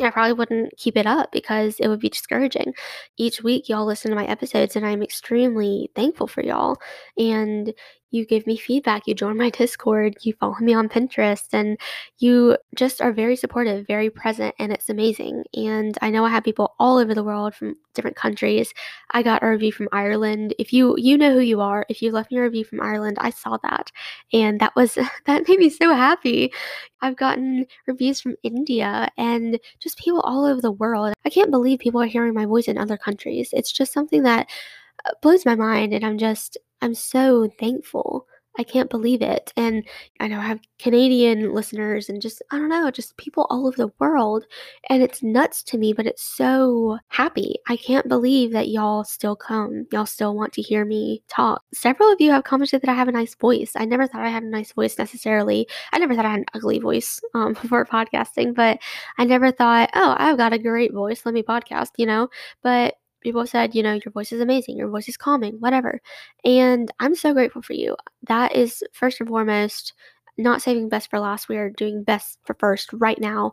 I 0.00 0.10
probably 0.10 0.32
wouldn't 0.32 0.76
keep 0.78 0.96
it 0.96 1.06
up 1.06 1.32
because 1.32 1.78
it 1.78 1.88
would 1.88 2.00
be 2.00 2.08
discouraging. 2.08 2.72
Each 3.18 3.42
week, 3.42 3.68
y'all 3.68 3.84
listen 3.84 4.10
to 4.10 4.16
my 4.16 4.24
episodes, 4.24 4.74
and 4.74 4.86
I'm 4.86 5.02
extremely 5.02 5.90
thankful 5.94 6.26
for 6.26 6.42
y'all. 6.42 6.78
And 7.18 7.74
you 8.12 8.26
give 8.26 8.46
me 8.46 8.56
feedback, 8.56 9.06
you 9.06 9.14
join 9.14 9.36
my 9.36 9.50
Discord, 9.50 10.16
you 10.22 10.34
follow 10.34 10.56
me 10.60 10.74
on 10.74 10.88
Pinterest, 10.88 11.48
and 11.52 11.78
you 12.18 12.56
just 12.76 13.00
are 13.00 13.12
very 13.12 13.36
supportive, 13.36 13.86
very 13.86 14.10
present, 14.10 14.54
and 14.58 14.70
it's 14.70 14.90
amazing. 14.90 15.44
And 15.54 15.98
I 16.02 16.10
know 16.10 16.24
I 16.24 16.28
have 16.30 16.44
people 16.44 16.74
all 16.78 16.98
over 16.98 17.14
the 17.14 17.24
world 17.24 17.54
from 17.54 17.74
different 17.94 18.16
countries. 18.16 18.72
I 19.12 19.22
got 19.22 19.42
a 19.42 19.48
review 19.48 19.72
from 19.72 19.88
Ireland. 19.92 20.54
If 20.58 20.72
you 20.72 20.94
you 20.98 21.16
know 21.18 21.32
who 21.32 21.40
you 21.40 21.60
are, 21.60 21.86
if 21.88 22.02
you 22.02 22.12
left 22.12 22.30
me 22.30 22.38
a 22.38 22.42
review 22.42 22.64
from 22.64 22.80
Ireland, 22.80 23.16
I 23.20 23.30
saw 23.30 23.56
that. 23.62 23.90
And 24.32 24.60
that 24.60 24.76
was 24.76 24.94
that 25.26 25.48
made 25.48 25.58
me 25.58 25.70
so 25.70 25.94
happy. 25.94 26.52
I've 27.00 27.16
gotten 27.16 27.66
reviews 27.86 28.20
from 28.20 28.36
India 28.42 29.08
and 29.16 29.58
just 29.80 29.98
people 29.98 30.20
all 30.20 30.44
over 30.44 30.60
the 30.60 30.70
world. 30.70 31.14
I 31.24 31.30
can't 31.30 31.50
believe 31.50 31.80
people 31.80 32.00
are 32.00 32.06
hearing 32.06 32.34
my 32.34 32.46
voice 32.46 32.68
in 32.68 32.78
other 32.78 32.96
countries. 32.96 33.50
It's 33.52 33.72
just 33.72 33.92
something 33.92 34.22
that 34.22 34.48
blows 35.20 35.44
my 35.46 35.54
mind 35.54 35.92
and 35.92 36.04
I'm 36.04 36.18
just 36.18 36.58
I'm 36.80 36.94
so 36.94 37.48
thankful. 37.58 38.26
I 38.58 38.64
can't 38.64 38.90
believe 38.90 39.22
it. 39.22 39.52
And 39.56 39.82
I 40.20 40.28
know 40.28 40.38
I 40.38 40.42
have 40.42 40.60
Canadian 40.78 41.54
listeners 41.54 42.08
and 42.08 42.20
just, 42.20 42.42
I 42.50 42.58
don't 42.58 42.68
know, 42.68 42.90
just 42.90 43.16
people 43.16 43.46
all 43.48 43.66
over 43.66 43.76
the 43.76 43.92
world. 43.98 44.44
And 44.90 45.02
it's 45.02 45.22
nuts 45.22 45.62
to 45.64 45.78
me, 45.78 45.94
but 45.94 46.06
it's 46.06 46.22
so 46.22 46.98
happy. 47.08 47.56
I 47.66 47.76
can't 47.76 48.08
believe 48.08 48.52
that 48.52 48.68
y'all 48.68 49.04
still 49.04 49.36
come. 49.36 49.86
Y'all 49.90 50.04
still 50.04 50.36
want 50.36 50.52
to 50.54 50.62
hear 50.62 50.84
me 50.84 51.22
talk. 51.28 51.62
Several 51.72 52.12
of 52.12 52.20
you 52.20 52.30
have 52.30 52.44
commented 52.44 52.82
that 52.82 52.90
I 52.90 52.94
have 52.94 53.08
a 53.08 53.12
nice 53.12 53.34
voice. 53.34 53.72
I 53.74 53.86
never 53.86 54.06
thought 54.06 54.24
I 54.24 54.28
had 54.28 54.42
a 54.42 54.50
nice 54.50 54.72
voice 54.72 54.98
necessarily. 54.98 55.66
I 55.92 55.98
never 55.98 56.14
thought 56.14 56.26
I 56.26 56.30
had 56.32 56.40
an 56.40 56.46
ugly 56.54 56.78
voice 56.78 57.20
um, 57.34 57.54
before 57.62 57.86
podcasting, 57.86 58.54
but 58.54 58.78
I 59.16 59.24
never 59.24 59.50
thought, 59.50 59.90
oh, 59.94 60.14
I've 60.18 60.36
got 60.36 60.52
a 60.52 60.58
great 60.58 60.92
voice. 60.92 61.24
Let 61.24 61.34
me 61.34 61.42
podcast, 61.42 61.92
you 61.96 62.04
know? 62.04 62.28
But 62.62 62.96
people 63.22 63.46
said, 63.46 63.74
you 63.74 63.82
know, 63.82 63.94
your 63.94 64.12
voice 64.12 64.32
is 64.32 64.40
amazing, 64.40 64.76
your 64.76 64.88
voice 64.88 65.08
is 65.08 65.16
calming, 65.16 65.54
whatever. 65.60 66.00
And 66.44 66.90
I'm 67.00 67.14
so 67.14 67.32
grateful 67.32 67.62
for 67.62 67.74
you. 67.74 67.96
That 68.28 68.54
is 68.54 68.82
first 68.92 69.20
and 69.20 69.28
foremost 69.28 69.94
not 70.38 70.62
saving 70.62 70.88
best 70.88 71.10
for 71.10 71.20
last. 71.20 71.48
We 71.48 71.56
are 71.56 71.70
doing 71.70 72.02
best 72.04 72.38
for 72.44 72.54
first 72.58 72.90
right 72.92 73.20
now. 73.20 73.52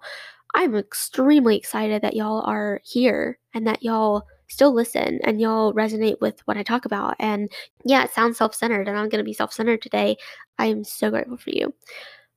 I'm 0.55 0.75
extremely 0.75 1.55
excited 1.55 2.01
that 2.01 2.15
y'all 2.15 2.41
are 2.41 2.81
here 2.83 3.37
and 3.53 3.67
that 3.67 3.83
y'all 3.83 4.25
still 4.47 4.73
listen 4.73 5.19
and 5.23 5.39
y'all 5.39 5.73
resonate 5.73 6.19
with 6.21 6.39
what 6.45 6.57
I 6.57 6.63
talk 6.63 6.85
about. 6.85 7.15
And 7.19 7.51
yeah, 7.85 8.03
it 8.03 8.11
sounds 8.11 8.37
self 8.37 8.55
centered, 8.55 8.87
and 8.87 8.97
I'm 8.97 9.09
going 9.09 9.19
to 9.19 9.23
be 9.23 9.33
self 9.33 9.53
centered 9.53 9.81
today. 9.81 10.17
I 10.57 10.65
am 10.67 10.83
so 10.83 11.11
grateful 11.11 11.37
for 11.37 11.51
you. 11.51 11.73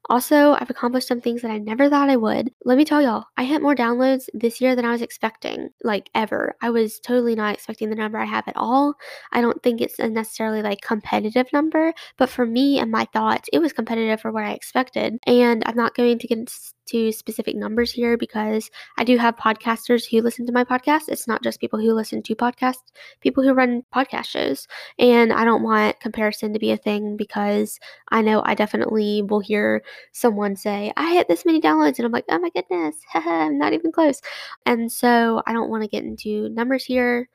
Also, 0.08 0.52
I've 0.54 0.70
accomplished 0.70 1.08
some 1.08 1.20
things 1.20 1.42
that 1.42 1.50
I 1.50 1.58
never 1.58 1.88
thought 1.88 2.10
I 2.10 2.16
would. 2.16 2.50
Let 2.64 2.76
me 2.76 2.84
tell 2.84 3.00
y'all, 3.00 3.24
I 3.36 3.44
hit 3.44 3.62
more 3.62 3.74
downloads 3.74 4.28
this 4.34 4.60
year 4.60 4.74
than 4.74 4.84
I 4.84 4.90
was 4.90 5.02
expecting, 5.02 5.70
like 5.84 6.10
ever. 6.14 6.56
I 6.60 6.70
was 6.70 6.98
totally 7.00 7.34
not 7.34 7.54
expecting 7.54 7.88
the 7.88 7.96
number 7.96 8.18
I 8.18 8.24
have 8.24 8.48
at 8.48 8.56
all. 8.56 8.94
I 9.32 9.40
don't 9.40 9.62
think 9.62 9.80
it's 9.80 9.98
a 9.98 10.08
necessarily 10.08 10.62
like 10.62 10.80
competitive 10.80 11.52
number, 11.52 11.94
but 12.18 12.28
for 12.28 12.44
me 12.46 12.78
and 12.78 12.90
my 12.90 13.06
thoughts, 13.12 13.48
it 13.52 13.60
was 13.60 13.72
competitive 13.72 14.20
for 14.20 14.32
what 14.32 14.44
I 14.44 14.52
expected. 14.52 15.18
And 15.26 15.62
I'm 15.66 15.76
not 15.76 15.94
going 15.94 16.18
to 16.18 16.26
get 16.26 16.50
to 16.86 17.12
specific 17.12 17.56
numbers 17.56 17.92
here 17.92 18.16
because 18.16 18.70
I 18.98 19.04
do 19.04 19.16
have 19.18 19.36
podcasters 19.36 20.04
who 20.08 20.20
listen 20.20 20.46
to 20.46 20.52
my 20.52 20.64
podcast. 20.64 21.02
It's 21.08 21.28
not 21.28 21.42
just 21.42 21.60
people 21.60 21.80
who 21.80 21.92
listen 21.92 22.22
to 22.22 22.34
podcasts, 22.34 22.92
people 23.20 23.42
who 23.42 23.52
run 23.52 23.82
podcast 23.94 24.26
shows. 24.26 24.66
And 24.98 25.32
I 25.32 25.44
don't 25.44 25.62
want 25.62 26.00
comparison 26.00 26.52
to 26.52 26.58
be 26.58 26.70
a 26.70 26.76
thing 26.76 27.16
because 27.16 27.78
I 28.10 28.22
know 28.22 28.42
I 28.44 28.54
definitely 28.54 29.22
will 29.22 29.40
hear 29.40 29.82
someone 30.12 30.56
say, 30.56 30.92
I 30.96 31.14
hit 31.14 31.28
this 31.28 31.44
many 31.44 31.60
downloads. 31.60 31.98
And 31.98 32.06
I'm 32.06 32.12
like, 32.12 32.24
oh 32.28 32.38
my 32.38 32.50
goodness, 32.50 32.96
I'm 33.14 33.58
not 33.58 33.72
even 33.72 33.92
close. 33.92 34.20
And 34.66 34.90
so 34.90 35.42
I 35.46 35.52
don't 35.52 35.70
want 35.70 35.82
to 35.82 35.88
get 35.88 36.04
into 36.04 36.48
numbers 36.50 36.84
here. 36.84 37.28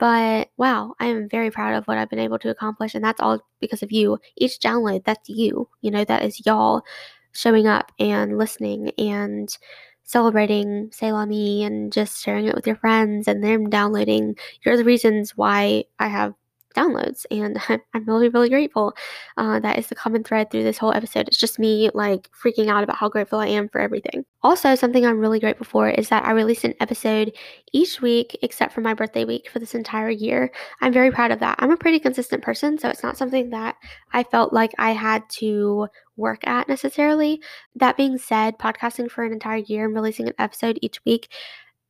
But 0.00 0.48
wow, 0.56 0.94
I 0.98 1.06
am 1.06 1.28
very 1.28 1.50
proud 1.50 1.74
of 1.74 1.84
what 1.84 1.98
I've 1.98 2.08
been 2.08 2.18
able 2.18 2.38
to 2.38 2.48
accomplish. 2.48 2.94
And 2.94 3.04
that's 3.04 3.20
all 3.20 3.38
because 3.60 3.82
of 3.82 3.92
you. 3.92 4.18
Each 4.38 4.58
download, 4.58 5.04
that's 5.04 5.28
you. 5.28 5.68
You 5.82 5.90
know, 5.90 6.04
that 6.04 6.24
is 6.24 6.44
y'all 6.46 6.82
showing 7.32 7.66
up 7.66 7.92
and 7.98 8.38
listening 8.38 8.90
and 8.98 9.56
celebrating 10.04 10.90
Selah 10.92 11.26
Me 11.26 11.62
and 11.64 11.92
just 11.92 12.22
sharing 12.22 12.46
it 12.46 12.54
with 12.54 12.66
your 12.66 12.76
friends 12.76 13.28
and 13.28 13.42
them 13.44 13.70
downloading. 13.70 14.36
You're 14.64 14.76
the 14.76 14.84
reasons 14.84 15.36
why 15.36 15.84
I 15.98 16.08
have 16.08 16.34
downloads 16.74 17.26
and 17.30 17.58
i'm 17.94 18.04
really 18.06 18.28
really 18.28 18.48
grateful 18.48 18.94
uh, 19.36 19.60
that 19.60 19.78
is 19.78 19.88
the 19.88 19.94
common 19.94 20.22
thread 20.22 20.50
through 20.50 20.62
this 20.62 20.78
whole 20.78 20.92
episode. 20.92 21.28
It's 21.28 21.36
just 21.38 21.58
me 21.58 21.90
like 21.94 22.28
freaking 22.32 22.68
out 22.68 22.84
about 22.84 22.96
how 22.96 23.08
grateful 23.08 23.38
i 23.38 23.46
am 23.46 23.68
for 23.68 23.80
everything. 23.80 24.24
Also 24.42 24.74
something 24.74 25.04
i'm 25.04 25.18
really 25.18 25.40
grateful 25.40 25.66
for 25.66 25.88
is 25.88 26.08
that 26.08 26.24
i 26.24 26.32
release 26.32 26.64
an 26.64 26.74
episode 26.80 27.32
each 27.72 28.00
week 28.00 28.38
except 28.42 28.72
for 28.72 28.80
my 28.80 28.94
birthday 28.94 29.24
week 29.24 29.48
for 29.50 29.58
this 29.58 29.74
entire 29.74 30.10
year. 30.10 30.52
I'm 30.80 30.92
very 30.92 31.10
proud 31.10 31.30
of 31.30 31.40
that. 31.40 31.56
I'm 31.58 31.70
a 31.70 31.76
pretty 31.76 31.98
consistent 31.98 32.42
person 32.42 32.78
so 32.78 32.88
it's 32.88 33.02
not 33.02 33.16
something 33.16 33.50
that 33.50 33.76
i 34.12 34.22
felt 34.22 34.52
like 34.52 34.72
i 34.78 34.92
had 34.92 35.28
to 35.30 35.88
work 36.16 36.46
at 36.46 36.68
necessarily. 36.68 37.40
That 37.74 37.96
being 37.96 38.18
said 38.18 38.58
podcasting 38.58 39.10
for 39.10 39.24
an 39.24 39.32
entire 39.32 39.56
year 39.56 39.86
and 39.86 39.94
releasing 39.94 40.28
an 40.28 40.34
episode 40.38 40.78
each 40.82 41.04
week 41.04 41.32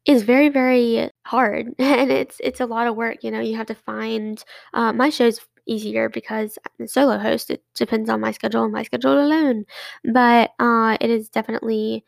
is 0.06 0.22
very 0.22 0.48
very 0.48 1.10
hard 1.26 1.68
and 1.78 2.10
it's 2.10 2.40
it's 2.42 2.60
a 2.60 2.66
lot 2.66 2.86
of 2.86 2.96
work 2.96 3.22
you 3.22 3.30
know 3.30 3.40
you 3.40 3.56
have 3.56 3.66
to 3.66 3.74
find 3.74 4.44
uh, 4.74 4.92
my 4.92 5.10
show's 5.10 5.40
easier 5.66 6.08
because 6.08 6.58
I'm 6.78 6.86
a 6.86 6.88
solo 6.88 7.18
host 7.18 7.50
it 7.50 7.62
depends 7.76 8.10
on 8.10 8.20
my 8.20 8.32
schedule 8.32 8.64
and 8.64 8.72
my 8.72 8.82
schedule 8.82 9.20
alone 9.20 9.64
but 10.12 10.50
uh, 10.58 10.96
it 11.00 11.10
is 11.10 11.28
definitely 11.28 12.04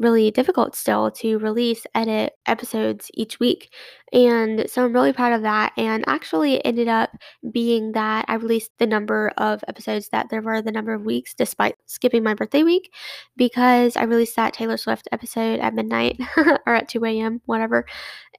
really 0.00 0.30
difficult 0.30 0.74
still 0.74 1.10
to 1.10 1.38
release, 1.38 1.86
edit 1.94 2.32
episodes 2.46 3.10
each 3.14 3.38
week. 3.38 3.72
And 4.12 4.68
so 4.68 4.84
I'm 4.84 4.94
really 4.94 5.12
proud 5.12 5.34
of 5.34 5.42
that. 5.42 5.72
And 5.76 6.02
actually, 6.08 6.54
it 6.54 6.62
ended 6.64 6.88
up 6.88 7.10
being 7.52 7.92
that 7.92 8.24
I 8.26 8.34
released 8.34 8.72
the 8.78 8.86
number 8.86 9.30
of 9.36 9.62
episodes 9.68 10.08
that 10.08 10.26
there 10.30 10.40
were 10.40 10.62
the 10.62 10.72
number 10.72 10.94
of 10.94 11.04
weeks 11.04 11.34
despite 11.34 11.76
skipping 11.86 12.24
my 12.24 12.34
birthday 12.34 12.62
week 12.62 12.92
because 13.36 13.96
I 13.96 14.04
released 14.04 14.36
that 14.36 14.54
Taylor 14.54 14.78
Swift 14.78 15.06
episode 15.12 15.60
at 15.60 15.74
midnight 15.74 16.18
or 16.36 16.74
at 16.74 16.88
2 16.88 17.04
a.m., 17.04 17.42
whatever. 17.44 17.84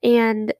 And 0.02 0.52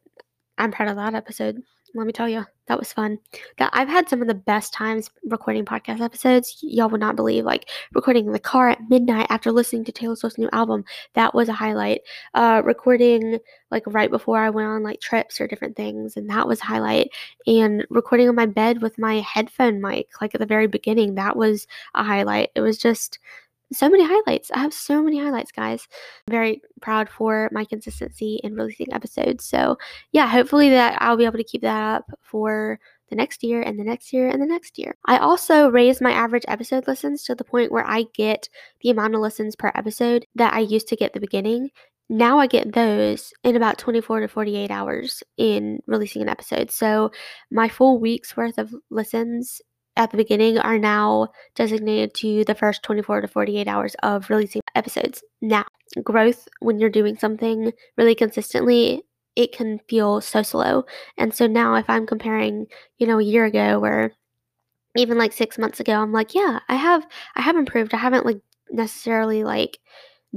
I'm 0.56 0.71
proud 0.71 0.88
of 0.88 0.97
that 0.97 1.14
episode 1.14 1.62
let 1.94 2.06
me 2.06 2.12
tell 2.12 2.28
you, 2.28 2.44
that 2.68 2.78
was 2.78 2.92
fun. 2.92 3.18
That 3.58 3.70
I've 3.72 3.88
had 3.88 4.08
some 4.08 4.22
of 4.22 4.28
the 4.28 4.34
best 4.34 4.72
times 4.72 5.11
recording 5.25 5.64
podcast 5.64 6.00
episodes. 6.00 6.58
Y'all 6.62 6.88
would 6.88 7.00
not 7.00 7.16
believe, 7.16 7.44
like 7.44 7.68
recording 7.92 8.26
in 8.26 8.32
the 8.32 8.38
car 8.38 8.70
at 8.70 8.88
midnight 8.88 9.26
after 9.30 9.52
listening 9.52 9.84
to 9.84 9.92
Taylor 9.92 10.16
Swift's 10.16 10.38
new 10.38 10.49
album. 10.52 10.84
That 11.14 11.34
was 11.34 11.49
a 11.49 11.52
highlight. 11.52 12.00
Uh, 12.34 12.62
recording 12.64 13.38
like 13.70 13.82
right 13.87 14.11
before 14.11 14.38
I 14.38 14.50
went 14.50 14.68
on 14.68 14.82
like 14.82 15.00
trips 15.00 15.40
or 15.40 15.46
different 15.46 15.76
things, 15.76 16.16
and 16.16 16.30
that 16.30 16.49
was 16.49 16.61
a 16.61 16.66
highlight. 16.66 17.11
And 17.46 17.87
recording 17.90 18.28
on 18.28 18.37
my 18.37 18.46
bed 18.46 18.80
with 18.80 18.99
my 18.99 19.20
headphone 19.20 19.80
mic, 19.80 20.08
like 20.20 20.34
at 20.34 20.40
the 20.40 20.46
very 20.46 20.66
beginning, 20.66 21.16
that 21.16 21.37
was 21.37 21.66
a 21.94 22.02
highlight. 22.02 22.50
It 22.54 22.61
was 22.61 22.78
just 22.78 23.18
so 23.73 23.88
many 23.88 24.05
highlights. 24.05 24.50
I 24.50 24.59
have 24.59 24.75
so 24.75 25.02
many 25.02 25.19
highlights, 25.19 25.52
guys. 25.52 25.88
Very 26.29 26.62
proud 26.81 27.09
for 27.09 27.49
my 27.52 27.64
consistency 27.64 28.41
in 28.43 28.55
releasing 28.55 28.93
episodes. 28.93 29.45
So, 29.45 29.79
yeah, 30.12 30.26
hopefully 30.26 30.71
that 30.71 31.00
I'll 31.00 31.17
be 31.17 31.25
able 31.25 31.38
to 31.38 31.45
keep 31.45 31.62
that 31.62 31.97
up 31.97 32.11
for 32.23 32.79
the 33.12 33.17
next 33.17 33.43
year 33.43 33.61
and 33.61 33.79
the 33.79 33.85
next 33.85 34.12
year 34.12 34.29
and 34.29 34.41
the 34.41 34.47
next 34.47 34.79
year. 34.79 34.97
I 35.07 35.19
also 35.19 35.69
raised 35.69 36.00
my 36.00 36.12
average 36.12 36.45
episode 36.49 36.88
listens 36.88 37.23
to 37.25 37.35
the 37.35 37.45
point 37.45 37.71
where 37.71 37.87
I 37.87 38.07
get 38.14 38.49
the 38.81 38.88
amount 38.88 39.14
of 39.14 39.21
listens 39.21 39.55
per 39.55 39.71
episode 39.75 40.25
that 40.35 40.55
I 40.55 40.61
used 40.61 40.88
to 40.88 40.97
get 40.97 41.07
at 41.07 41.12
the 41.12 41.21
beginning. 41.21 41.71
Now 42.09 42.38
I 42.38 42.47
get 42.47 42.73
those 42.73 43.33
in 43.45 43.55
about 43.55 43.79
24 43.79 44.21
to 44.21 44.29
48 44.29 44.71
hours 44.71 45.23
in 45.37 45.81
releasing 45.87 46.23
an 46.23 46.29
episode. 46.29 46.71
So 46.71 47.11
my 47.50 47.69
full 47.69 48.00
week's 48.00 48.37
worth 48.37 48.59
of 48.59 48.75
listens 48.91 49.61
at 49.96 50.11
the 50.11 50.16
beginning 50.16 50.58
are 50.58 50.78
now 50.78 51.28
designated 51.54 52.14
to 52.14 52.44
the 52.44 52.54
first 52.54 52.82
24 52.82 53.22
to 53.22 53.28
48 53.28 53.68
hours 53.68 53.94
of 54.02 54.30
releasing 54.30 54.62
episodes. 54.75 55.22
Now, 55.40 55.64
growth 56.02 56.49
when 56.61 56.78
you're 56.78 56.90
doing 56.90 57.16
something 57.16 57.72
really 57.96 58.14
consistently, 58.14 59.02
it 59.37 59.52
can 59.52 59.80
feel 59.88 60.20
so 60.20 60.42
slow. 60.42 60.84
And 61.18 61.34
so 61.34 61.46
now 61.46 61.75
if 61.75 61.88
I'm 61.88 62.06
comparing, 62.06 62.66
you 62.99 63.06
know, 63.06 63.18
a 63.18 63.25
year 63.25 63.44
ago 63.44 63.80
or 63.82 64.12
even 64.96 65.18
like 65.18 65.32
6 65.32 65.58
months 65.58 65.80
ago, 65.80 65.94
I'm 65.94 66.12
like, 66.12 66.34
yeah, 66.34 66.61
I 66.68 66.76
have 66.76 67.06
I 67.37 67.42
have 67.42 67.56
improved. 67.56 67.94
I 67.94 67.99
haven't 67.99 68.26
like 68.26 68.40
necessarily 68.70 69.44
like 69.44 69.78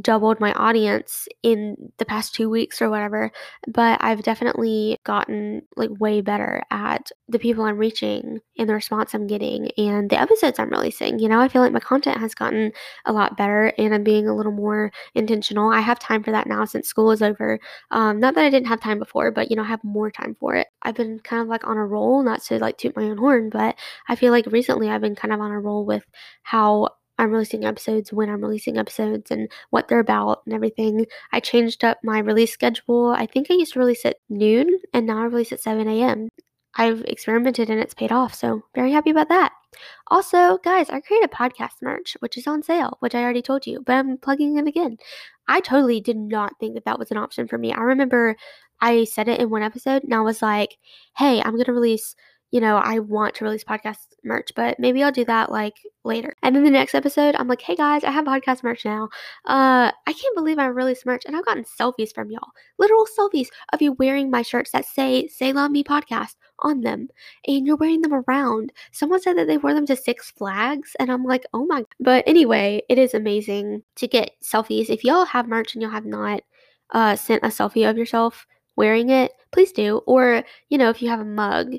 doubled 0.02 0.40
my 0.40 0.52
audience 0.54 1.28
in 1.42 1.92
the 1.98 2.06
past 2.06 2.36
two 2.36 2.50
weeks 2.50 2.82
or 2.82 2.90
whatever, 2.90 3.32
but 3.68 3.98
I've 4.04 4.24
definitely 4.24 5.00
gotten 5.06 5.62
like 5.78 5.90
way 6.00 6.22
better 6.22 6.64
at 6.70 7.12
the 7.30 7.40
people 7.40 7.64
I'm 7.64 7.78
reaching 7.78 8.40
and 8.58 8.68
the 8.68 8.74
response 8.74 9.14
I'm 9.14 9.28
getting 9.28 9.72
and 9.78 10.10
the 10.10 10.20
episodes 10.20 10.60
I'm 10.60 10.70
releasing. 10.70 11.20
You 11.20 11.30
know, 11.30 11.40
I 11.40 11.48
feel 11.48 11.62
like 11.62 11.72
my 11.72 11.80
content 11.80 12.18
has 12.18 12.36
gotten 12.36 12.74
a 13.06 13.14
lot 13.14 13.38
better 13.38 13.72
and 13.78 13.94
I'm 13.94 14.04
being 14.04 14.28
a 14.28 14.36
little 14.36 14.52
more 14.52 14.92
intentional. 15.14 15.70
I 15.70 15.80
have 15.80 16.00
time 16.00 16.24
for 16.24 16.32
that 16.32 16.48
now 16.48 16.66
since 16.66 16.88
school 16.88 17.12
is 17.12 17.22
over. 17.22 17.60
Um, 17.92 18.20
not 18.20 18.36
that 18.36 18.46
I 18.46 18.50
didn't 18.50 18.68
have 18.68 18.82
time 18.82 19.00
before, 19.00 19.32
but 19.32 19.50
you 19.50 19.56
know, 19.56 19.64
I 19.64 19.68
have 19.68 19.84
more 19.84 20.12
time 20.12 20.36
for 20.40 20.56
it. 20.56 20.68
I've 20.82 20.96
been 20.96 21.20
kind 21.20 21.42
of 21.42 21.48
like 21.48 21.66
on 21.66 21.78
a 21.78 21.86
roll, 21.86 22.22
not 22.22 22.42
to 22.44 22.60
like 22.60 22.78
toot 22.78 22.96
my 22.96 23.04
own 23.04 23.18
horn, 23.18 23.50
but 23.50 23.76
I 24.10 24.16
feel 24.16 24.32
like 24.32 24.46
recently 24.48 24.90
I've 24.90 25.02
been 25.02 25.16
kind 25.16 25.34
of 25.34 25.40
on 25.40 25.52
a 25.52 25.60
roll 25.60 25.86
with 25.86 26.06
how 26.44 26.90
I'm 27.18 27.32
releasing 27.32 27.66
episodes, 27.66 28.12
when 28.12 28.30
I'm 28.30 28.42
releasing 28.42 28.78
episodes, 28.78 29.32
and 29.32 29.50
what 29.70 29.88
they're 29.88 30.00
about 30.00 30.42
and 30.46 30.54
everything. 30.54 31.06
I 31.32 31.40
changed 31.40 31.84
up 31.84 32.00
my 32.04 32.20
release 32.20 32.52
schedule. 32.52 33.10
I 33.10 33.26
think 33.26 33.48
I 33.50 33.56
used 33.56 33.74
to 33.74 33.80
release 33.80 34.06
at 34.06 34.18
noon, 34.30 34.80
and 34.94 35.06
now 35.08 35.20
I 35.20 35.26
release 35.26 35.52
at 35.52 35.62
7 35.62 35.88
a.m. 35.88 36.30
I've 36.78 37.02
experimented 37.06 37.70
and 37.70 37.80
it's 37.80 37.94
paid 37.94 38.12
off, 38.12 38.34
so 38.36 38.64
very 38.76 38.92
happy 38.92 39.10
about 39.10 39.30
that. 39.30 39.54
Also, 40.08 40.58
guys, 40.58 40.90
I 40.90 41.00
created 41.00 41.32
podcast 41.32 41.82
merch, 41.82 42.18
which 42.20 42.38
is 42.38 42.48
on 42.48 42.64
sale, 42.64 42.98
which 43.00 43.16
I 43.16 43.24
already 43.24 43.42
told 43.42 43.66
you, 43.66 43.82
but 43.86 43.94
I'm 43.94 44.18
plugging 44.18 44.58
it 44.58 44.68
again. 44.68 44.98
I 45.48 45.62
totally 45.62 46.02
did 46.02 46.18
not 46.18 46.54
think 46.60 46.76
that 46.76 46.86
that 46.86 47.00
was 47.00 47.12
an 47.12 47.18
option 47.18 47.48
for 47.48 47.58
me. 47.58 47.72
I 47.74 47.80
remember 47.80 48.36
I 48.82 49.06
said 49.06 49.30
it 49.30 49.40
in 49.40 49.50
one 49.50 49.64
episode, 49.64 50.04
and 50.04 50.14
I 50.14 50.20
was 50.20 50.42
like, 50.42 50.78
hey, 51.18 51.42
I'm 51.42 51.54
going 51.54 51.66
to 51.66 51.74
release 51.74 52.16
you 52.56 52.62
know, 52.62 52.78
I 52.78 53.00
want 53.00 53.36
to 53.36 53.44
release 53.44 53.66
podcast 53.66 53.98
merch, 54.24 54.52
but 54.56 54.80
maybe 54.80 55.04
I'll 55.04 55.12
do 55.12 55.26
that 55.26 55.52
like 55.52 55.76
later. 56.06 56.34
And 56.42 56.56
then 56.56 56.64
the 56.64 56.70
next 56.70 56.96
episode, 56.96 57.36
I'm 57.36 57.50
like, 57.50 57.62
hey 57.62 57.76
guys, 57.76 58.06
I 58.06 58.12
have 58.12 58.24
podcast 58.24 58.64
merch 58.64 58.86
now. 58.86 59.10
Uh, 59.46 59.92
I 60.08 60.14
can't 60.14 60.36
believe 60.38 60.58
I 60.58 60.68
released 60.68 61.06
merch 61.06 61.24
and 61.26 61.36
I've 61.36 61.44
gotten 61.44 61.66
selfies 61.66 62.16
from 62.16 62.32
y'all. 62.32 62.52
Literal 62.80 63.08
selfies 63.20 63.50
of 63.74 63.82
you 63.82 63.92
wearing 63.92 64.32
my 64.32 64.42
shirts 64.42 64.72
that 64.72 64.86
say 64.86 65.28
Say 65.28 65.52
Love 65.52 65.70
Me 65.70 65.84
Podcast 65.84 66.36
on 66.60 66.80
them. 66.80 67.10
And 67.46 67.68
you're 67.68 67.76
wearing 67.76 68.02
them 68.02 68.24
around. 68.26 68.72
Someone 68.94 69.22
said 69.22 69.38
that 69.38 69.48
they 69.48 69.58
wore 69.58 69.74
them 69.74 69.86
to 69.88 69.98
Six 69.98 70.32
Flags, 70.32 70.96
and 70.98 71.12
I'm 71.12 71.26
like, 71.26 71.44
oh 71.54 71.66
my. 71.66 71.84
But 72.00 72.24
anyway, 72.26 72.84
it 72.88 72.98
is 72.98 73.14
amazing 73.14 73.84
to 73.98 74.08
get 74.08 74.32
selfies. 74.42 74.90
If 74.90 75.04
y'all 75.04 75.26
have 75.26 75.50
merch 75.50 75.74
and 75.74 75.82
y'all 75.82 75.92
have 75.92 76.06
not 76.06 76.40
uh, 76.92 77.18
sent 77.18 77.44
a 77.44 77.48
selfie 77.48 77.90
of 77.90 77.98
yourself 77.98 78.48
wearing 78.78 79.10
it, 79.10 79.34
please 79.52 79.74
do. 79.74 79.98
Or, 80.08 80.46
you 80.70 80.78
know, 80.78 80.90
if 80.90 81.02
you 81.02 81.10
have 81.10 81.20
a 81.20 81.26
mug, 81.26 81.76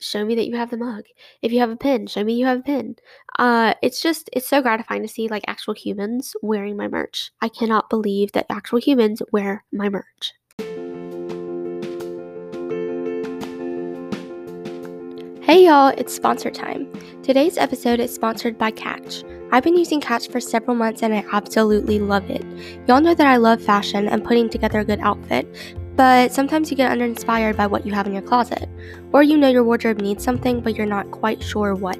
show 0.00 0.24
me 0.24 0.34
that 0.36 0.46
you 0.46 0.56
have 0.56 0.70
the 0.70 0.76
mug. 0.76 1.04
If 1.42 1.52
you 1.52 1.60
have 1.60 1.70
a 1.70 1.76
pin, 1.76 2.06
show 2.06 2.22
me 2.22 2.34
you 2.34 2.46
have 2.46 2.60
a 2.60 2.62
pin. 2.62 2.96
Uh, 3.38 3.74
it's 3.82 4.00
just, 4.00 4.30
it's 4.32 4.48
so 4.48 4.62
gratifying 4.62 5.02
to 5.02 5.08
see 5.08 5.28
like 5.28 5.44
actual 5.46 5.74
humans 5.74 6.34
wearing 6.42 6.76
my 6.76 6.88
merch. 6.88 7.32
I 7.40 7.48
cannot 7.48 7.90
believe 7.90 8.32
that 8.32 8.46
actual 8.48 8.78
humans 8.78 9.22
wear 9.32 9.64
my 9.72 9.88
merch. 9.88 10.34
Hey 15.42 15.64
y'all, 15.64 15.94
it's 15.96 16.14
sponsor 16.14 16.50
time. 16.50 16.92
Today's 17.22 17.58
episode 17.58 18.00
is 18.00 18.14
sponsored 18.14 18.58
by 18.58 18.70
Catch. 18.70 19.24
I've 19.50 19.64
been 19.64 19.78
using 19.78 20.00
Catch 20.00 20.28
for 20.28 20.40
several 20.40 20.76
months 20.76 21.02
and 21.02 21.14
I 21.14 21.24
absolutely 21.32 21.98
love 21.98 22.28
it. 22.30 22.44
Y'all 22.86 23.00
know 23.00 23.14
that 23.14 23.26
I 23.26 23.38
love 23.38 23.62
fashion 23.62 24.06
and 24.08 24.22
putting 24.22 24.50
together 24.50 24.80
a 24.80 24.84
good 24.84 25.00
outfit, 25.00 25.48
but 25.98 26.32
sometimes 26.32 26.70
you 26.70 26.76
get 26.76 26.92
uninspired 26.92 27.56
by 27.56 27.66
what 27.66 27.84
you 27.84 27.92
have 27.92 28.06
in 28.06 28.12
your 28.12 28.22
closet, 28.22 28.68
or 29.12 29.24
you 29.24 29.36
know 29.36 29.48
your 29.48 29.64
wardrobe 29.64 30.00
needs 30.00 30.22
something, 30.22 30.60
but 30.60 30.76
you're 30.76 30.86
not 30.86 31.10
quite 31.10 31.42
sure 31.42 31.74
what. 31.74 31.98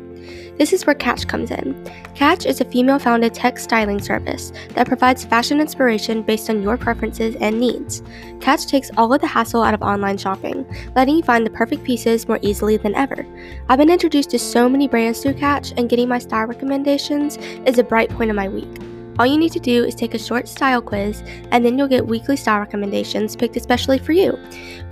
This 0.56 0.72
is 0.72 0.86
where 0.86 0.94
Catch 0.94 1.26
comes 1.26 1.50
in. 1.50 1.84
Catch 2.14 2.46
is 2.46 2.60
a 2.60 2.64
female 2.64 3.00
founded 3.00 3.34
tech 3.34 3.58
styling 3.58 4.00
service 4.00 4.52
that 4.74 4.86
provides 4.86 5.24
fashion 5.24 5.60
inspiration 5.60 6.22
based 6.22 6.48
on 6.48 6.62
your 6.62 6.76
preferences 6.76 7.34
and 7.40 7.58
needs. 7.58 8.04
Catch 8.40 8.66
takes 8.66 8.92
all 8.96 9.12
of 9.12 9.20
the 9.20 9.26
hassle 9.26 9.64
out 9.64 9.74
of 9.74 9.82
online 9.82 10.16
shopping, 10.16 10.64
letting 10.94 11.16
you 11.16 11.22
find 11.24 11.44
the 11.44 11.50
perfect 11.50 11.82
pieces 11.82 12.28
more 12.28 12.38
easily 12.40 12.76
than 12.76 12.94
ever. 12.94 13.26
I've 13.68 13.78
been 13.78 13.90
introduced 13.90 14.30
to 14.30 14.38
so 14.38 14.68
many 14.68 14.86
brands 14.86 15.20
through 15.20 15.34
Catch, 15.34 15.72
and 15.76 15.90
getting 15.90 16.08
my 16.08 16.20
style 16.20 16.46
recommendations 16.46 17.36
is 17.66 17.78
a 17.78 17.82
bright 17.82 18.10
point 18.10 18.30
of 18.30 18.36
my 18.36 18.48
week. 18.48 18.97
All 19.18 19.26
you 19.26 19.36
need 19.36 19.50
to 19.52 19.60
do 19.60 19.84
is 19.84 19.96
take 19.96 20.14
a 20.14 20.18
short 20.18 20.46
style 20.46 20.80
quiz, 20.80 21.24
and 21.50 21.64
then 21.64 21.76
you'll 21.76 21.88
get 21.88 22.06
weekly 22.06 22.36
style 22.36 22.60
recommendations 22.60 23.34
picked 23.34 23.56
especially 23.56 23.98
for 23.98 24.12
you. 24.12 24.38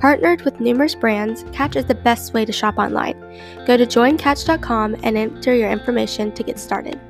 Partnered 0.00 0.42
with 0.42 0.59
numerous 0.59 0.97
brands, 0.97 1.45
Catch 1.52 1.76
is 1.76 1.85
the 1.85 1.95
best 1.95 2.35
way 2.35 2.45
to 2.45 2.52
shop 2.52 2.76
online. 2.76 3.18
Go 3.66 3.76
to 3.76 3.87
joincatch.com 3.87 4.97
and 5.04 5.16
enter 5.16 5.54
your 5.54 5.71
information 5.71 6.33
to 6.33 6.42
get 6.42 6.59
started. 6.59 7.00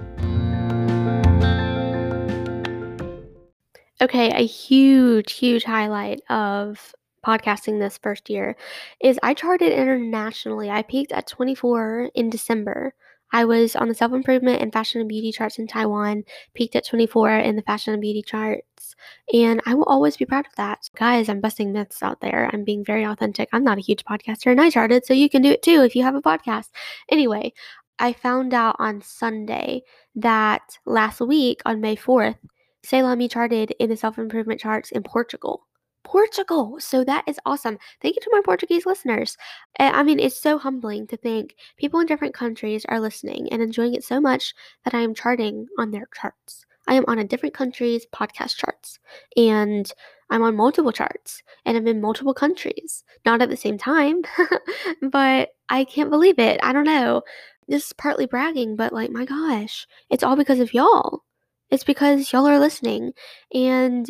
Okay, 4.03 4.31
a 4.33 4.45
huge, 4.45 5.33
huge 5.33 5.65
highlight 5.65 6.21
of 6.29 6.95
podcasting 7.27 7.81
this 7.81 7.97
first 7.97 8.29
year 8.29 8.57
is 9.01 9.19
I 9.23 9.33
charted 9.33 9.73
internationally. 9.73 10.71
I 10.71 10.83
peaked 10.83 11.13
at 11.13 11.27
24 11.27 12.11
in 12.15 12.29
December. 12.29 12.93
I 13.33 13.45
was 13.45 13.77
on 13.77 13.89
the 13.89 13.95
self 13.95 14.13
improvement 14.13 14.63
and 14.63 14.73
fashion 14.73 15.01
and 15.01 15.09
beauty 15.09 15.33
charts 15.33 15.59
in 15.59 15.67
Taiwan, 15.67 16.25
peaked 16.55 16.77
at 16.77 16.87
24 16.87 17.31
in 17.39 17.57
the 17.57 17.63
fashion 17.63 17.93
and 17.93 18.01
beauty 18.01 18.23
charts, 18.23 18.97
and 19.33 19.61
I 19.67 19.75
will 19.75 19.85
always 19.85 20.17
be 20.17 20.25
proud 20.25 20.47
of 20.47 20.55
that. 20.57 20.85
So 20.85 20.93
guys, 20.97 21.29
I'm 21.29 21.41
busting 21.41 21.73
myths 21.73 22.03
out 22.03 22.21
there. 22.21 22.51
I'm 22.53 22.65
being 22.65 22.85
very 22.85 23.05
authentic. 23.05 23.49
I'm 23.53 23.65
not 23.65 23.79
a 23.79 23.83
huge 23.83 24.05
podcaster, 24.05 24.51
and 24.51 24.61
I 24.61 24.71
charted, 24.71 25.05
so 25.05 25.15
you 25.15 25.29
can 25.29 25.43
do 25.43 25.51
it 25.51 25.63
too 25.63 25.83
if 25.83 25.97
you 25.97 26.03
have 26.03 26.15
a 26.15 26.23
podcast. 26.23 26.71
Anyway, 27.11 27.53
I 27.99 28.13
found 28.13 28.55
out 28.55 28.77
on 28.79 29.03
Sunday 29.03 29.83
that 30.15 30.79
last 30.85 31.21
week 31.21 31.63
on 31.65 31.81
May 31.81 31.97
4th, 31.97 32.37
Selah 32.83 33.17
Me 33.17 33.29
charted 33.29 33.75
in 33.81 33.91
the 33.91 33.97
self 33.97 34.19
improvement 34.19 34.61
charts 34.61 34.91
in 34.93 35.03
Portugal. 35.03 35.67
Portugal. 36.07 36.77
So 36.79 37.03
that 37.05 37.25
is 37.27 37.41
awesome. 37.45 37.79
Thank 38.01 38.15
you 38.15 38.21
to 38.23 38.31
my 38.33 38.41
Portuguese 38.45 38.87
listeners. 38.87 39.37
I 39.81 40.05
mean, 40.05 40.21
it's 40.21 40.41
so 40.41 40.57
humbling 40.57 41.09
to 41.09 41.17
think 41.17 41.57
people 41.77 41.99
in 41.99 42.07
different 42.07 42.33
countries 42.33 42.87
are 42.89 43.01
listening 43.01 43.49
and 43.51 43.61
enjoying 43.61 43.95
it 43.95 44.05
so 44.05 44.21
much 44.21 44.55
that 44.85 44.95
I 44.95 45.01
am 45.01 45.15
charting 45.15 45.67
on 45.79 45.91
their 45.91 46.09
charts. 46.15 46.65
I 46.87 46.95
am 46.95 47.05
on 47.09 47.19
a 47.19 47.25
different 47.25 47.57
country's 47.57 48.07
podcast 48.15 48.57
charts 48.57 49.01
and 49.37 49.91
I'm 50.31 50.43
on 50.43 50.55
multiple 50.55 50.93
charts 50.93 51.43
and 51.65 51.77
I'm 51.77 51.89
in 51.89 52.01
multiple 52.01 52.35
countries. 52.35 53.03
Not 53.25 53.43
at 53.43 53.51
the 53.51 53.57
same 53.57 53.77
time, 53.77 54.23
but 55.11 55.49
I 55.69 55.85
can't 55.85 56.11
believe 56.11 56.39
it. 56.39 56.61
I 56.63 56.73
don't 56.73 56.85
know. 56.85 57.23
This 57.67 57.87
is 57.87 57.93
partly 57.95 58.27
bragging, 58.27 58.77
but 58.77 58.93
like, 58.93 59.11
my 59.11 59.25
gosh, 59.25 59.89
it's 60.09 60.23
all 60.23 60.37
because 60.37 60.61
of 60.61 60.73
y'all. 60.73 61.25
It's 61.71 61.83
because 61.83 62.33
y'all 62.33 62.47
are 62.47 62.61
listening. 62.61 63.13
And 63.53 64.09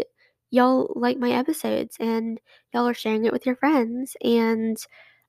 y'all 0.56 0.92
like 0.96 1.18
my 1.18 1.30
episodes 1.32 1.96
and 2.00 2.40
y'all 2.72 2.88
are 2.88 2.94
sharing 2.94 3.25
it 3.25 3.32
with 3.32 3.46
your 3.46 3.56
friends 3.56 4.16
and 4.22 4.78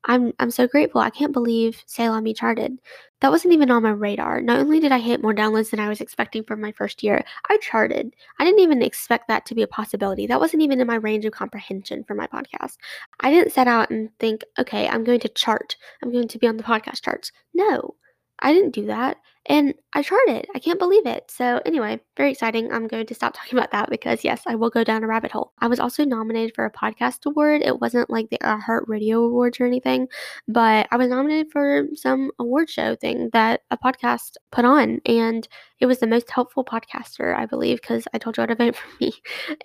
I'm 0.05 0.31
I'm 0.39 0.51
so 0.51 0.67
grateful. 0.67 1.01
I 1.01 1.09
can't 1.09 1.33
believe 1.33 1.83
Sail 1.85 2.13
on 2.13 2.23
Me 2.23 2.33
charted. 2.33 2.79
That 3.19 3.31
wasn't 3.31 3.53
even 3.53 3.69
on 3.69 3.83
my 3.83 3.89
radar. 3.89 4.41
Not 4.41 4.59
only 4.59 4.79
did 4.79 4.91
I 4.91 4.99
hit 4.99 5.21
more 5.21 5.33
downloads 5.33 5.71
than 5.71 5.81
I 5.81 5.89
was 5.89 5.99
expecting 5.99 6.43
for 6.43 6.55
my 6.55 6.71
first 6.71 7.03
year, 7.03 7.25
I 7.49 7.57
charted. 7.57 8.15
I 8.39 8.45
didn't 8.45 8.61
even 8.61 8.81
expect 8.81 9.27
that 9.27 9.45
to 9.47 9.55
be 9.55 9.63
a 9.63 9.67
possibility. 9.67 10.25
That 10.25 10.39
wasn't 10.39 10.63
even 10.63 10.79
in 10.79 10.87
my 10.87 10.95
range 10.95 11.25
of 11.25 11.33
comprehension 11.33 12.05
for 12.05 12.13
my 12.15 12.27
podcast. 12.27 12.77
I 13.19 13.31
didn't 13.31 13.53
set 13.53 13.67
out 13.67 13.89
and 13.89 14.09
think, 14.19 14.43
okay, 14.59 14.87
I'm 14.87 15.03
going 15.03 15.19
to 15.21 15.29
chart. 15.29 15.75
I'm 16.01 16.11
going 16.11 16.29
to 16.29 16.39
be 16.39 16.47
on 16.47 16.57
the 16.57 16.63
podcast 16.63 17.01
charts. 17.01 17.31
No. 17.53 17.95
I 18.39 18.53
didn't 18.53 18.75
do 18.75 18.85
that. 18.85 19.17
And 19.49 19.73
I 19.93 20.03
charted. 20.03 20.45
I 20.53 20.59
can't 20.59 20.77
believe 20.77 21.05
it. 21.05 21.31
So, 21.31 21.61
anyway, 21.65 22.01
very 22.17 22.31
exciting. 22.31 22.71
I'm 22.71 22.85
going 22.87 23.05
to 23.05 23.15
stop 23.15 23.33
talking 23.33 23.57
about 23.57 23.71
that 23.71 23.89
because, 23.89 24.23
yes, 24.23 24.41
I 24.45 24.55
will 24.55 24.69
go 24.69 24.83
down 24.83 25.03
a 25.03 25.07
rabbit 25.07 25.31
hole. 25.31 25.53
I 25.59 25.67
was 25.67 25.79
also 25.79 26.03
nominated 26.03 26.53
for 26.53 26.65
a 26.65 26.71
podcast 26.71 27.25
award. 27.25 27.61
It 27.61 27.79
wasn't 27.79 28.09
like 28.09 28.29
the 28.29 28.39
uh, 28.41 28.57
Heart 28.57 28.85
Radio 28.87 29.23
Awards 29.23 29.59
or 29.61 29.65
anything, 29.65 30.07
but 30.49 30.87
I 30.91 30.97
was 30.97 31.07
nominated 31.07 31.47
for 31.51 31.87
some 31.95 32.31
award 32.39 32.69
show 32.69 32.95
thing 32.95 33.29
that 33.31 33.61
a 33.71 33.77
podcast 33.77 34.35
put 34.51 34.65
on. 34.65 34.99
And 35.05 35.47
it 35.79 35.85
was 35.85 35.99
the 35.99 36.07
most 36.07 36.29
helpful 36.29 36.65
podcaster, 36.65 37.33
I 37.35 37.45
believe, 37.45 37.79
because 37.81 38.05
I 38.13 38.17
told 38.17 38.35
y'all 38.35 38.47
to 38.47 38.55
vote 38.55 38.75
for 38.77 38.89
me. 38.99 39.13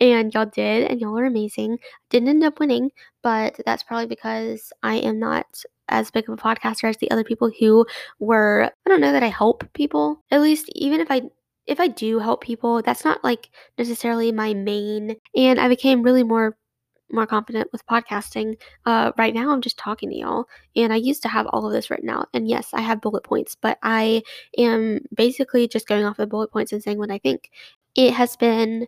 And 0.01 0.33
y'all 0.33 0.47
did, 0.47 0.89
and 0.91 1.01
y'all 1.01 1.19
are 1.19 1.25
amazing. 1.25 1.79
Didn't 2.09 2.29
end 2.29 2.45
up 2.45 2.61
winning, 2.61 2.91
but 3.23 3.59
that's 3.67 3.83
probably 3.83 4.07
because 4.07 4.73
I 4.85 4.97
am 4.97 5.19
not 5.19 5.65
as 5.93 6.11
big 6.11 6.29
of 6.29 6.39
a 6.39 6.43
podcaster 6.43 6.89
as 6.89 6.97
the 6.99 7.11
other 7.11 7.25
people 7.25 7.51
who 7.59 7.87
were 8.19 8.71
I 8.87 8.89
don't 8.91 9.01
know 9.01 9.13
that 9.13 9.23
I 9.23 9.29
help 9.29 9.71
people. 9.75 10.21
At 10.31 10.43
least 10.43 10.69
even 10.75 11.01
if 11.01 11.11
I 11.11 11.23
if 11.67 11.79
I 11.79 11.89
do 11.89 12.19
help 12.19 12.43
people, 12.43 12.83
that's 12.83 13.05
not 13.05 13.23
like 13.23 13.51
necessarily 13.79 14.33
my 14.33 14.55
main 14.55 15.17
and 15.37 15.61
I 15.61 15.69
became 15.69 16.03
really 16.03 16.25
more 16.25 16.57
more 17.13 17.27
confident 17.27 17.69
with 17.73 17.87
podcasting. 17.87 18.57
Uh, 18.87 19.13
right 19.19 19.35
now, 19.35 19.51
I'm 19.51 19.61
just 19.61 19.79
talking 19.79 20.11
to 20.11 20.17
y'all, 20.17 20.47
and 20.75 20.93
I 20.93 20.97
used 20.97 21.23
to 21.23 21.29
have 21.29 21.47
all 21.49 21.67
of 21.67 21.73
this 21.73 21.91
written 21.91 22.09
out. 22.09 22.29
And 22.33 22.49
yes, 22.49 22.71
I 22.73 22.81
have 22.81 23.01
bullet 23.01 23.23
points, 23.23 23.55
but 23.55 23.79
I 23.83 24.23
am 24.59 25.01
basically 25.15 25.69
just 25.69 25.87
going 25.87 26.05
off 26.05 26.17
the 26.17 26.27
bullet 26.27 26.51
points 26.51 26.73
and 26.73 26.83
saying 26.83 26.99
what 26.99 27.11
I 27.11 27.19
think. 27.19 27.51
It 27.95 28.15
has 28.15 28.37
been 28.37 28.87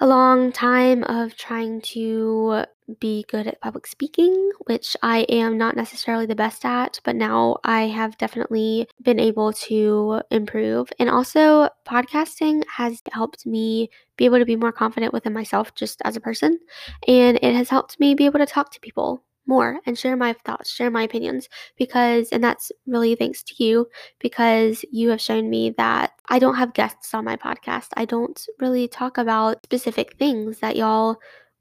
a 0.00 0.06
long 0.06 0.52
time 0.52 1.02
of 1.04 1.36
trying 1.36 1.80
to 1.80 2.64
be 3.00 3.24
good 3.28 3.46
at 3.46 3.60
public 3.60 3.86
speaking, 3.86 4.50
which 4.66 4.96
I 5.02 5.20
am 5.28 5.58
not 5.58 5.76
necessarily 5.76 6.26
the 6.26 6.34
best 6.34 6.64
at, 6.64 7.00
but 7.04 7.16
now 7.16 7.58
I 7.64 7.82
have 7.82 8.16
definitely 8.16 8.88
been 9.02 9.20
able 9.20 9.52
to 9.52 10.22
improve. 10.30 10.90
And 10.98 11.10
also, 11.10 11.68
podcasting 11.86 12.62
has 12.66 13.02
helped 13.12 13.44
me 13.44 13.90
be 14.16 14.24
able 14.24 14.38
to 14.38 14.44
be 14.44 14.56
more 14.56 14.72
confident 14.72 15.12
within 15.12 15.32
myself 15.32 15.74
just 15.74 16.00
as 16.04 16.16
a 16.16 16.20
person. 16.20 16.58
And 17.06 17.38
it 17.42 17.54
has 17.54 17.68
helped 17.68 18.00
me 18.00 18.14
be 18.14 18.26
able 18.26 18.38
to 18.38 18.46
talk 18.46 18.72
to 18.72 18.80
people 18.80 19.22
more 19.48 19.80
and 19.86 19.98
share 19.98 20.16
my 20.16 20.34
thoughts, 20.44 20.70
share 20.70 20.90
my 20.90 21.02
opinions 21.02 21.48
because, 21.76 22.28
and 22.30 22.44
that's 22.44 22.70
really 22.86 23.14
thanks 23.16 23.42
to 23.42 23.64
you 23.64 23.88
because 24.20 24.84
you 24.92 25.08
have 25.10 25.20
shown 25.20 25.50
me 25.50 25.70
that 25.78 26.12
I 26.28 26.38
don't 26.38 26.56
have 26.56 26.74
guests 26.74 27.14
on 27.14 27.24
my 27.24 27.36
podcast. 27.36 27.88
I 27.96 28.04
don't 28.04 28.46
really 28.60 28.86
talk 28.86 29.18
about 29.18 29.64
specific 29.64 30.16
things 30.18 30.58
that 30.60 30.76
y'all 30.76 31.16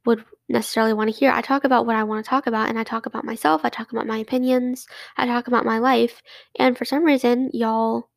would 0.05 0.23
necessarily 0.49 0.93
want 0.93 1.11
to 1.11 1.17
hear. 1.17 1.31
I 1.31 1.41
talk 1.41 1.63
about 1.63 1.85
what 1.85 1.95
I 1.95 2.03
want 2.03 2.23
to 2.23 2.29
talk 2.29 2.47
about 2.47 2.69
and 2.69 2.77
I 2.77 2.83
talk 2.83 3.05
about 3.05 3.25
myself. 3.25 3.61
I 3.63 3.69
talk 3.69 3.91
about 3.91 4.07
my 4.07 4.17
opinions. 4.17 4.87
I 5.17 5.25
talk 5.25 5.47
about 5.47 5.65
my 5.65 5.79
life. 5.79 6.21
And 6.57 6.77
for 6.77 6.85
some 6.85 7.03
reason, 7.03 7.49
y'all 7.53 8.09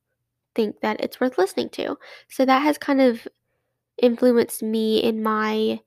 think 0.54 0.80
that 0.82 1.00
it's 1.00 1.20
worth 1.20 1.38
listening 1.38 1.70
to. 1.70 1.96
So 2.28 2.44
that 2.44 2.62
has 2.62 2.78
kind 2.78 3.00
of 3.00 3.26
influenced 3.98 4.62
me 4.62 5.02
in 5.02 5.22
my 5.22 5.80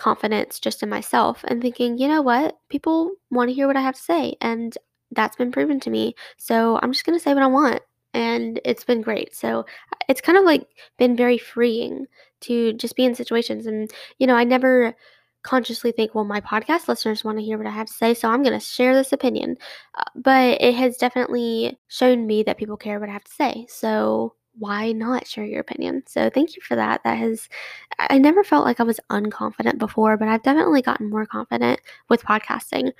confidence 0.00 0.58
just 0.58 0.82
in 0.82 0.88
myself 0.88 1.44
and 1.44 1.62
thinking, 1.62 1.98
you 1.98 2.08
know 2.08 2.22
what? 2.22 2.58
People 2.68 3.12
want 3.30 3.48
to 3.48 3.54
hear 3.54 3.66
what 3.66 3.76
I 3.76 3.82
have 3.82 3.94
to 3.94 4.02
say. 4.02 4.34
And 4.40 4.76
that's 5.12 5.36
been 5.36 5.52
proven 5.52 5.78
to 5.80 5.90
me. 5.90 6.14
So 6.38 6.78
I'm 6.82 6.92
just 6.92 7.04
going 7.04 7.18
to 7.18 7.22
say 7.22 7.34
what 7.34 7.42
I 7.42 7.48
want. 7.48 7.80
And 8.12 8.60
it's 8.64 8.84
been 8.84 9.02
great. 9.02 9.36
So 9.36 9.64
it's 10.08 10.20
kind 10.20 10.36
of 10.36 10.44
like 10.44 10.66
been 10.98 11.16
very 11.16 11.38
freeing 11.38 12.06
to 12.40 12.72
just 12.72 12.96
be 12.96 13.04
in 13.04 13.14
situations. 13.14 13.66
And, 13.66 13.90
you 14.18 14.26
know, 14.26 14.34
I 14.34 14.44
never 14.44 14.96
consciously 15.42 15.92
think, 15.92 16.14
well, 16.14 16.24
my 16.24 16.40
podcast 16.40 16.88
listeners 16.88 17.24
want 17.24 17.38
to 17.38 17.44
hear 17.44 17.56
what 17.56 17.66
I 17.66 17.70
have 17.70 17.86
to 17.86 17.92
say, 17.92 18.12
so 18.14 18.28
I'm 18.28 18.42
going 18.42 18.58
to 18.58 18.64
share 18.64 18.94
this 18.94 19.12
opinion. 19.12 19.56
Uh, 19.96 20.04
but 20.14 20.60
it 20.60 20.74
has 20.74 20.96
definitely 20.96 21.78
shown 21.88 22.26
me 22.26 22.42
that 22.42 22.58
people 22.58 22.76
care 22.76 23.00
what 23.00 23.08
I 23.08 23.12
have 23.12 23.24
to 23.24 23.32
say. 23.32 23.66
So 23.68 24.34
why 24.58 24.92
not 24.92 25.26
share 25.26 25.44
your 25.44 25.60
opinion? 25.60 26.02
So 26.06 26.30
thank 26.30 26.56
you 26.56 26.62
for 26.62 26.76
that. 26.76 27.02
That 27.04 27.18
has, 27.18 27.48
I 27.98 28.18
never 28.18 28.44
felt 28.44 28.64
like 28.64 28.80
I 28.80 28.84
was 28.84 29.00
unconfident 29.10 29.78
before, 29.78 30.16
but 30.16 30.28
I've 30.28 30.42
definitely 30.42 30.82
gotten 30.82 31.10
more 31.10 31.26
confident 31.26 31.80
with 32.08 32.22
podcasting. 32.22 32.92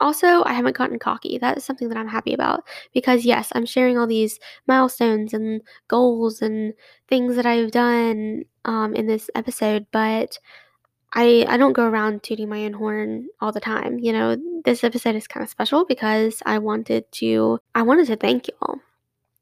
Also, 0.00 0.44
I 0.44 0.52
haven't 0.52 0.76
gotten 0.76 0.98
cocky. 0.98 1.38
That 1.38 1.56
is 1.56 1.64
something 1.64 1.88
that 1.88 1.98
I'm 1.98 2.08
happy 2.08 2.32
about 2.32 2.64
because, 2.94 3.24
yes, 3.24 3.50
I'm 3.54 3.66
sharing 3.66 3.98
all 3.98 4.06
these 4.06 4.38
milestones 4.66 5.34
and 5.34 5.62
goals 5.88 6.40
and 6.42 6.74
things 7.08 7.36
that 7.36 7.46
I've 7.46 7.70
done 7.72 8.44
um, 8.64 8.94
in 8.94 9.06
this 9.06 9.28
episode, 9.34 9.86
but 9.90 10.38
I 11.14 11.46
I 11.48 11.56
don't 11.56 11.72
go 11.72 11.86
around 11.86 12.22
tooting 12.22 12.48
my 12.48 12.64
own 12.64 12.74
horn 12.74 13.28
all 13.40 13.52
the 13.52 13.60
time. 13.60 13.98
You 13.98 14.12
know, 14.12 14.36
this 14.64 14.84
episode 14.84 15.16
is 15.16 15.26
kind 15.26 15.42
of 15.42 15.50
special 15.50 15.84
because 15.86 16.42
I 16.46 16.58
wanted 16.58 17.10
to 17.12 17.58
I 17.74 17.82
wanted 17.82 18.06
to 18.08 18.16
thank 18.16 18.48
y'all. 18.48 18.80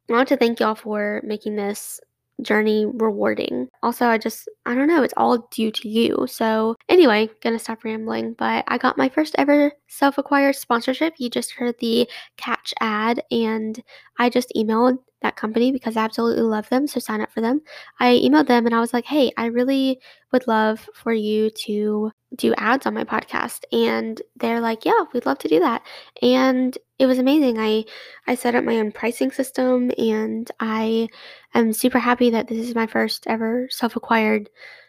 I 0.09 0.13
want 0.13 0.29
to 0.29 0.37
thank 0.37 0.61
y'all 0.61 0.75
for 0.75 1.21
making 1.25 1.57
this 1.57 2.01
journey 2.43 2.87
rewarding. 2.87 3.69
Also, 3.83 4.07
I 4.07 4.19
just, 4.19 4.49
I 4.67 4.75
don't 4.75 4.89
know, 4.89 5.03
it's 5.03 5.15
all 5.17 5.49
due 5.51 5.71
to 5.71 5.89
you. 5.89 6.27
So, 6.29 6.77
anyway, 6.89 7.31
gonna 7.43 7.59
stop 7.59 7.83
rambling, 7.85 8.35
but 8.35 8.65
I 8.69 8.79
got 8.79 8.99
my 8.99 9.09
first 9.09 9.35
ever 9.39 9.73
self 9.89 10.19
acquired 10.19 10.57
sponsorship. 10.57 11.15
You 11.19 11.31
just 11.31 11.53
heard 11.53 11.77
the 11.79 12.09
catch 12.37 12.75
ad, 12.81 13.23
and 13.31 13.83
I 14.19 14.29
just 14.31 14.53
emailed 14.57 14.99
that 15.23 15.37
company 15.37 15.73
because 15.73 15.97
I 15.97 16.05
absolutely 16.05 16.43
love 16.43 16.69
them. 16.69 16.87
So, 16.87 17.01
sign 17.01 17.21
up 17.21 17.33
for 17.33 17.41
them. 17.41 17.61
I 18.01 18.15
emailed 18.15 18.47
them 18.49 18.67
and 18.67 18.75
I 18.75 18.81
was 18.81 18.93
like, 18.93 19.05
hey, 19.05 19.33
I 19.37 19.47
really 19.47 20.01
would 20.33 20.47
love 20.47 20.89
for 20.95 21.13
you 21.13 21.51
to 21.51 22.13
do 22.35 22.55
ads 22.59 22.87
on 22.87 22.95
my 22.95 23.05
podcast. 23.05 23.65
And 23.73 24.21
they're 24.37 24.61
like, 24.61 24.85
yeah, 24.85 25.05
we'd 25.13 25.27
love 25.27 25.39
to 25.39 25.49
do 25.49 25.61
that. 25.61 25.83
And 26.23 26.77
it 26.99 27.07
was 27.07 27.19
amazing. 27.19 27.59
I 27.59 27.85
I 28.27 28.35
set 28.35 28.55
up 28.55 28.65
my 28.65 28.77
own 28.79 28.93
pricing 28.93 29.31
system 29.31 29.91
and 29.99 30.51
I 30.61 31.09
am 31.55 31.73
super 31.73 31.99
happy 31.99 32.31
that 32.31 32.49
this 32.49 32.69
is 32.69 32.75
my 32.75 32.87
first 32.87 33.27
ever 33.27 33.69
self-acquired 33.71 34.49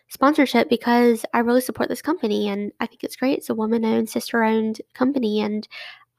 sponsorship 0.09 0.69
because 0.69 1.25
I 1.33 1.39
really 1.39 1.61
support 1.61 1.89
this 1.89 2.01
company 2.01 2.47
and 2.47 2.71
I 2.79 2.85
think 2.87 3.03
it's 3.03 3.17
great. 3.17 3.39
It's 3.39 3.49
a 3.49 3.55
woman-owned, 3.55 4.09
sister-owned 4.09 4.81
company 4.93 5.41
and 5.41 5.67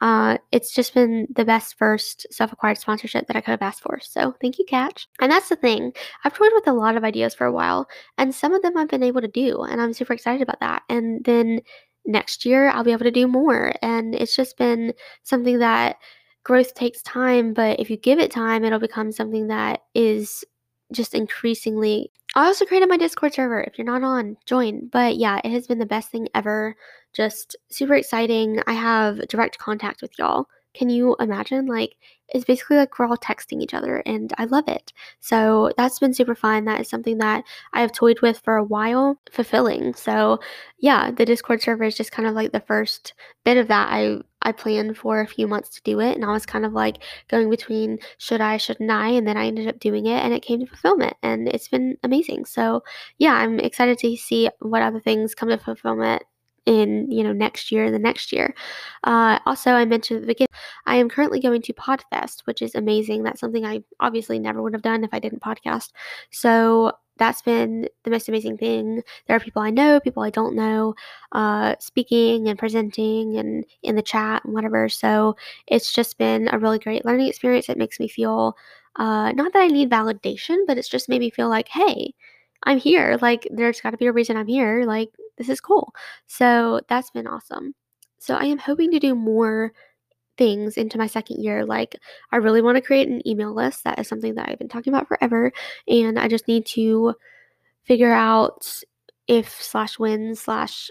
uh, 0.01 0.39
it's 0.53 0.73
just 0.73 0.95
been 0.95 1.27
the 1.35 1.45
best 1.45 1.77
first 1.77 2.27
self 2.31 2.53
acquired 2.53 2.79
sponsorship 2.79 3.27
that 3.27 3.37
I 3.37 3.41
could 3.41 3.51
have 3.51 3.63
asked 3.63 3.83
for. 3.83 3.99
So 4.01 4.35
thank 4.41 4.59
you, 4.59 4.65
Catch. 4.65 5.09
And 5.21 5.31
that's 5.31 5.49
the 5.49 5.57
thing. 5.57 5.93
I've 6.25 6.35
toyed 6.35 6.53
with 6.55 6.69
a 6.69 6.73
lot 6.73 6.97
of 6.97 7.05
ideas 7.05 7.35
for 7.35 7.47
a 7.47 7.53
while, 7.53 7.89
and 8.17 8.35
some 8.35 8.55
of 8.55 8.63
them 8.63 8.77
I've 8.77 8.89
been 8.89 9.03
able 9.03 9.21
to 9.21 9.29
do, 9.29 9.63
and 9.63 9.81
I'm 9.81 9.93
super 9.93 10.13
excited 10.13 10.43
about 10.43 10.61
that. 10.61 10.83
And 10.89 11.25
then 11.25 11.61
next 12.07 12.45
year, 12.45 12.71
I'll 12.71 12.85
be 12.85 12.93
able 12.93 13.05
to 13.05 13.11
do 13.11 13.29
more. 13.29 13.75
And 13.83 14.15
it's 14.15 14.35
just 14.35 14.57
been 14.57 14.95
something 15.23 15.59
that 15.59 15.97
growth 16.45 16.75
takes 16.75 17.03
time, 17.03 17.53
but 17.53 17.79
if 17.79 17.91
you 17.91 17.97
give 17.97 18.19
it 18.19 18.31
time, 18.31 18.65
it'll 18.65 18.79
become 18.79 19.13
something 19.13 19.49
that 19.49 19.83
is 19.95 20.45
just 20.93 21.15
increasingly. 21.15 22.11
I 22.35 22.47
also 22.47 22.65
created 22.65 22.89
my 22.89 22.97
Discord 22.97 23.35
server. 23.35 23.61
If 23.63 23.77
you're 23.77 23.85
not 23.85 24.03
on, 24.03 24.37
join. 24.47 24.89
But 24.89 25.17
yeah, 25.17 25.41
it 25.45 25.51
has 25.51 25.67
been 25.67 25.79
the 25.79 25.87
best 25.87 26.11
thing 26.11 26.29
ever. 26.35 26.75
Just 27.19 27.57
super 27.69 27.95
exciting. 27.97 28.63
I 28.69 28.75
have 28.75 29.27
direct 29.27 29.59
contact 29.59 30.03
with 30.03 30.17
y'all. 30.21 30.47
Can 30.73 30.89
you 30.89 31.17
imagine? 31.19 31.67
Like, 31.67 31.97
it's 32.29 32.45
basically 32.45 32.77
like 32.77 32.97
we're 32.97 33.07
all 33.07 33.17
texting 33.17 33.61
each 33.61 33.75
other, 33.75 34.05
and 34.07 34.33
I 34.39 34.45
love 34.45 34.69
it. 34.69 34.93
So 35.19 35.73
that's 35.77 35.99
been 35.99 36.15
super 36.15 36.37
fun. 36.37 36.65
That 36.67 36.81
is 36.81 36.89
something 36.89 37.19
that 37.19 37.43
I 37.73 37.81
have 37.81 37.91
toyed 37.91 38.21
with 38.21 38.39
for 38.45 38.55
a 38.57 38.63
while, 38.63 39.21
fulfilling. 39.33 39.95
So 39.95 40.39
yeah, 40.79 41.11
the 41.11 41.25
Discord 41.25 41.61
server 41.61 41.83
is 41.83 41.97
just 41.97 42.13
kind 42.13 42.29
of 42.29 42.37
like 42.37 42.53
the 42.53 42.61
first 42.61 43.15
bit 43.45 43.57
of 43.57 43.67
that. 43.67 43.89
I 43.91 44.21
I 44.43 44.53
planned 44.53 44.97
for 44.97 45.21
a 45.21 45.27
few 45.27 45.49
months 45.49 45.71
to 45.71 45.83
do 45.83 45.99
it, 45.99 46.15
and 46.15 46.25
I 46.25 46.31
was 46.31 46.47
kind 46.47 46.65
of 46.65 46.73
like 46.73 46.99
going 47.27 47.51
between 47.51 47.99
should 48.19 48.41
I, 48.41 48.59
shouldn't 48.59 48.93
I, 48.93 49.09
and 49.09 49.27
then 49.27 49.37
I 49.37 49.47
ended 49.49 49.67
up 49.67 49.81
doing 49.81 50.07
it, 50.07 50.23
and 50.25 50.33
it 50.33 50.45
came 50.45 50.61
to 50.61 50.67
fulfillment, 50.67 51.15
and 51.25 51.49
it's 51.49 51.67
been 51.67 51.97
amazing. 52.05 52.45
So 52.45 52.85
yeah, 53.19 53.33
I'm 53.35 53.59
excited 53.59 53.99
to 53.99 54.17
see 54.17 54.51
what 54.61 54.83
other 54.83 55.01
things 55.01 55.35
come 55.35 55.49
to 55.49 55.59
fulfillment 55.59 56.23
in 56.69 57.11
you 57.11 57.25
know 57.25 57.33
next 57.33 57.73
year 57.73 57.87
and 57.87 57.95
the 57.95 57.99
next 57.99 58.31
year. 58.31 58.55
Uh, 59.05 59.39
also 59.47 59.71
i 59.71 59.85
mentioned 59.87 60.19
at 60.19 60.23
the 60.23 60.27
beginning 60.27 60.49
i 60.87 60.97
am 60.97 61.09
currently 61.09 61.41
going 61.41 61.63
to 61.63 61.73
podfest 61.73 62.43
which 62.45 62.61
is 62.63 62.75
amazing. 62.75 63.23
That's 63.23 63.41
something 63.41 63.65
i 63.65 63.83
obviously 64.01 64.39
never 64.39 64.63
would 64.63 64.75
have 64.75 64.83
done 64.83 65.03
if 65.03 65.11
i 65.13 65.19
didn't 65.19 65.43
podcast. 65.43 65.93
So 66.31 66.93
that's 67.17 67.43
been 67.43 67.89
the 68.05 68.11
most 68.11 68.29
amazing 68.29 68.59
thing. 68.59 69.03
There 69.27 69.37
are 69.37 69.41
people 69.41 69.63
i 69.63 69.71
know 69.71 69.99
people 69.99 70.23
i 70.23 70.31
don't 70.31 70.55
know 70.55 70.95
uh, 71.33 71.75
speaking 71.81 72.49
and 72.49 72.59
presenting 72.59 73.39
and 73.39 73.65
in 73.83 73.97
the 73.97 74.03
chat 74.03 74.45
and 74.45 74.53
whatever. 74.55 74.89
So 74.91 75.37
it's 75.67 75.93
just 75.93 76.19
been 76.19 76.49
a 76.53 76.59
really 76.59 76.79
great 76.79 77.05
learning 77.07 77.29
experience. 77.29 77.69
It 77.71 77.79
makes 77.79 77.99
me 77.99 78.09
feel 78.09 78.57
uh, 78.97 79.33
not 79.33 79.53
that 79.55 79.63
i 79.63 79.69
need 79.69 79.91
validation 79.91 80.59
but 80.67 80.77
it's 80.77 80.89
just 80.89 81.09
made 81.09 81.21
me 81.21 81.31
feel 81.31 81.49
like 81.49 81.69
hey 81.69 82.13
i'm 82.65 82.79
here. 82.79 83.19
Like 83.23 83.49
there's 83.51 83.81
got 83.81 83.91
to 83.93 83.97
be 83.97 84.07
a 84.07 84.13
reason 84.13 84.37
i'm 84.37 84.47
here. 84.49 84.85
Like 84.85 85.11
this 85.39 85.49
is 85.49 85.61
cool. 85.61 85.95
So 86.27 86.81
that's 86.89 87.11
been 87.11 87.27
awesome. 87.27 87.75
So 88.19 88.35
I 88.35 88.45
am 88.45 88.59
hoping 88.59 88.91
to 88.91 88.99
do 88.99 89.15
more 89.15 89.73
things 90.37 90.77
into 90.77 90.99
my 90.99 91.07
second 91.07 91.43
year. 91.43 91.65
Like, 91.65 91.97
I 92.33 92.37
really 92.37 92.63
want 92.63 92.77
to 92.77 92.83
create 92.83 93.09
an 93.09 93.27
email 93.27 93.55
list. 93.55 93.85
That 93.85 93.99
is 93.99 94.09
something 94.09 94.35
that 94.35 94.49
I've 94.49 94.59
been 94.59 94.69
talking 94.69 94.93
about 94.93 95.09
forever. 95.09 95.53
And 95.89 96.19
I 96.19 96.29
just 96.29 96.49
need 96.49 96.67
to 96.67 97.15
figure 97.85 98.13
out 98.13 98.83
if 99.27 99.63
slash 99.63 99.99
when 99.99 100.35
slash 100.35 100.91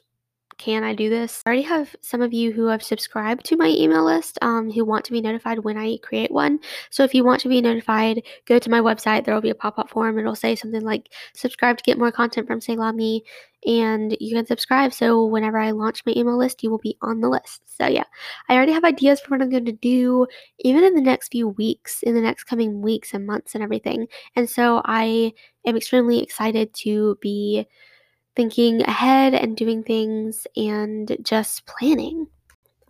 can 0.57 0.83
I 0.83 0.95
do 0.95 1.09
this? 1.09 1.43
I 1.45 1.49
already 1.49 1.63
have 1.63 1.95
some 2.01 2.21
of 2.21 2.33
you 2.33 2.51
who 2.51 2.65
have 2.65 2.81
subscribed 2.81 3.45
to 3.45 3.57
my 3.57 3.67
email 3.67 4.03
list 4.03 4.39
um, 4.41 4.71
who 4.71 4.83
want 4.83 5.05
to 5.05 5.11
be 5.11 5.21
notified 5.21 5.59
when 5.59 5.77
I 5.77 5.97
create 5.97 6.31
one. 6.31 6.59
So 6.89 7.03
if 7.03 7.13
you 7.13 7.23
want 7.23 7.41
to 7.41 7.49
be 7.49 7.61
notified, 7.61 8.23
go 8.45 8.57
to 8.57 8.69
my 8.69 8.79
website. 8.79 9.23
There 9.23 9.35
will 9.35 9.41
be 9.41 9.51
a 9.51 9.55
pop 9.55 9.77
up 9.77 9.89
form. 9.89 10.17
It'll 10.17 10.35
say 10.35 10.55
something 10.55 10.81
like 10.81 11.13
subscribe 11.33 11.77
to 11.77 11.83
get 11.83 11.99
more 11.99 12.11
content 12.11 12.47
from 12.47 12.59
Selah 12.59 12.91
Me. 12.91 13.23
And 13.65 14.17
you 14.19 14.35
can 14.35 14.47
subscribe. 14.47 14.93
So 14.93 15.25
whenever 15.25 15.59
I 15.59 15.71
launch 15.71 16.03
my 16.05 16.13
email 16.15 16.37
list, 16.37 16.63
you 16.63 16.71
will 16.71 16.77
be 16.79 16.97
on 17.01 17.21
the 17.21 17.29
list. 17.29 17.61
So 17.77 17.85
yeah, 17.85 18.05
I 18.49 18.55
already 18.55 18.71
have 18.71 18.83
ideas 18.83 19.19
for 19.19 19.31
what 19.31 19.41
I'm 19.41 19.49
going 19.49 19.65
to 19.65 19.71
do, 19.71 20.25
even 20.59 20.83
in 20.83 20.95
the 20.95 21.01
next 21.01 21.31
few 21.31 21.49
weeks, 21.49 22.01
in 22.01 22.15
the 22.15 22.21
next 22.21 22.45
coming 22.45 22.81
weeks 22.81 23.13
and 23.13 23.27
months 23.27 23.53
and 23.53 23.63
everything. 23.63 24.07
And 24.35 24.49
so 24.49 24.81
I 24.85 25.33
am 25.65 25.77
extremely 25.77 26.23
excited 26.23 26.73
to 26.75 27.17
be 27.21 27.67
thinking 28.37 28.83
ahead 28.83 29.33
and 29.33 29.57
doing 29.57 29.83
things 29.83 30.45
and 30.55 31.17
just 31.23 31.65
planning. 31.65 32.27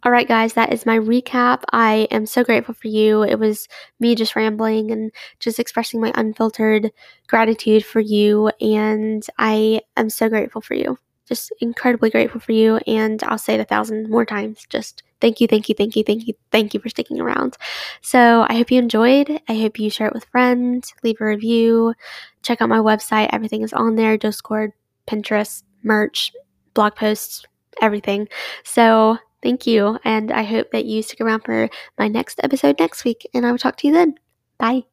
All 0.04 0.12
right, 0.12 0.28
guys, 0.28 0.54
that 0.54 0.74
is 0.74 0.86
my 0.86 1.00
recap. 1.00 1.64
I 1.72 2.08
am 2.12 2.26
so 2.26 2.44
grateful 2.44 2.76
for 2.76 2.88
you. 2.90 3.24
It 3.24 3.40
was 3.40 3.68
me 4.00 4.14
just 4.14 4.36
rambling 4.36 4.92
and 4.92 5.12
just 5.40 5.58
expressing 5.58 6.02
my 6.02 6.12
unfiltered 6.16 6.92
gratitude 7.28 7.84
for 7.84 8.00
you. 8.00 8.52
And 8.62 9.26
I 9.40 9.82
am 9.96 10.10
so 10.10 10.30
grateful 10.30 10.62
for 10.62 10.76
you. 10.76 11.00
Just 11.28 11.52
incredibly 11.62 12.10
grateful 12.10 12.42
for 12.42 12.52
you. 12.52 12.78
And 12.86 13.24
I'll 13.24 13.38
say 13.38 13.56
it 13.56 13.60
a 13.60 13.66
thousand 13.66 14.10
more 14.10 14.26
times. 14.26 14.66
Just 14.70 15.02
thank 15.20 15.42
you, 15.42 15.48
thank 15.48 15.68
you, 15.70 15.76
thank 15.76 15.96
you, 15.96 16.04
thank 16.04 16.28
you, 16.28 16.34
thank 16.52 16.74
you 16.74 16.80
for 16.80 16.90
sticking 16.90 17.20
around. 17.20 17.58
So 18.02 18.46
I 18.48 18.56
hope 18.56 18.70
you 18.70 18.80
enjoyed. 18.80 19.42
I 19.48 19.56
hope 19.56 19.80
you 19.80 19.90
share 19.90 20.08
it 20.08 20.14
with 20.14 20.26
friends, 20.26 20.94
leave 21.04 21.18
a 21.22 21.26
review, 21.26 21.94
check 22.44 22.62
out 22.62 22.70
my 22.70 22.80
website. 22.80 23.30
Everything 23.32 23.62
is 23.62 23.74
on 23.74 23.96
there. 23.96 24.18
Discord 24.18 24.74
Pinterest, 25.08 25.64
merch, 25.84 26.32
blog 26.74 26.96
posts, 26.96 27.46
everything. 27.82 28.28
So 28.64 29.18
thank 29.42 29.66
you. 29.66 29.98
And 30.04 30.32
I 30.32 30.44
hope 30.44 30.72
that 30.72 30.86
you 30.86 31.02
stick 31.02 31.22
around 31.22 31.42
for 31.42 31.70
my 31.98 32.08
next 32.08 32.40
episode 32.44 32.80
next 32.80 33.04
week. 33.04 33.28
And 33.34 33.46
I 33.46 33.52
will 33.52 33.58
talk 33.58 33.78
to 33.78 33.88
you 33.88 33.94
then. 33.94 34.16
Bye. 34.58 34.84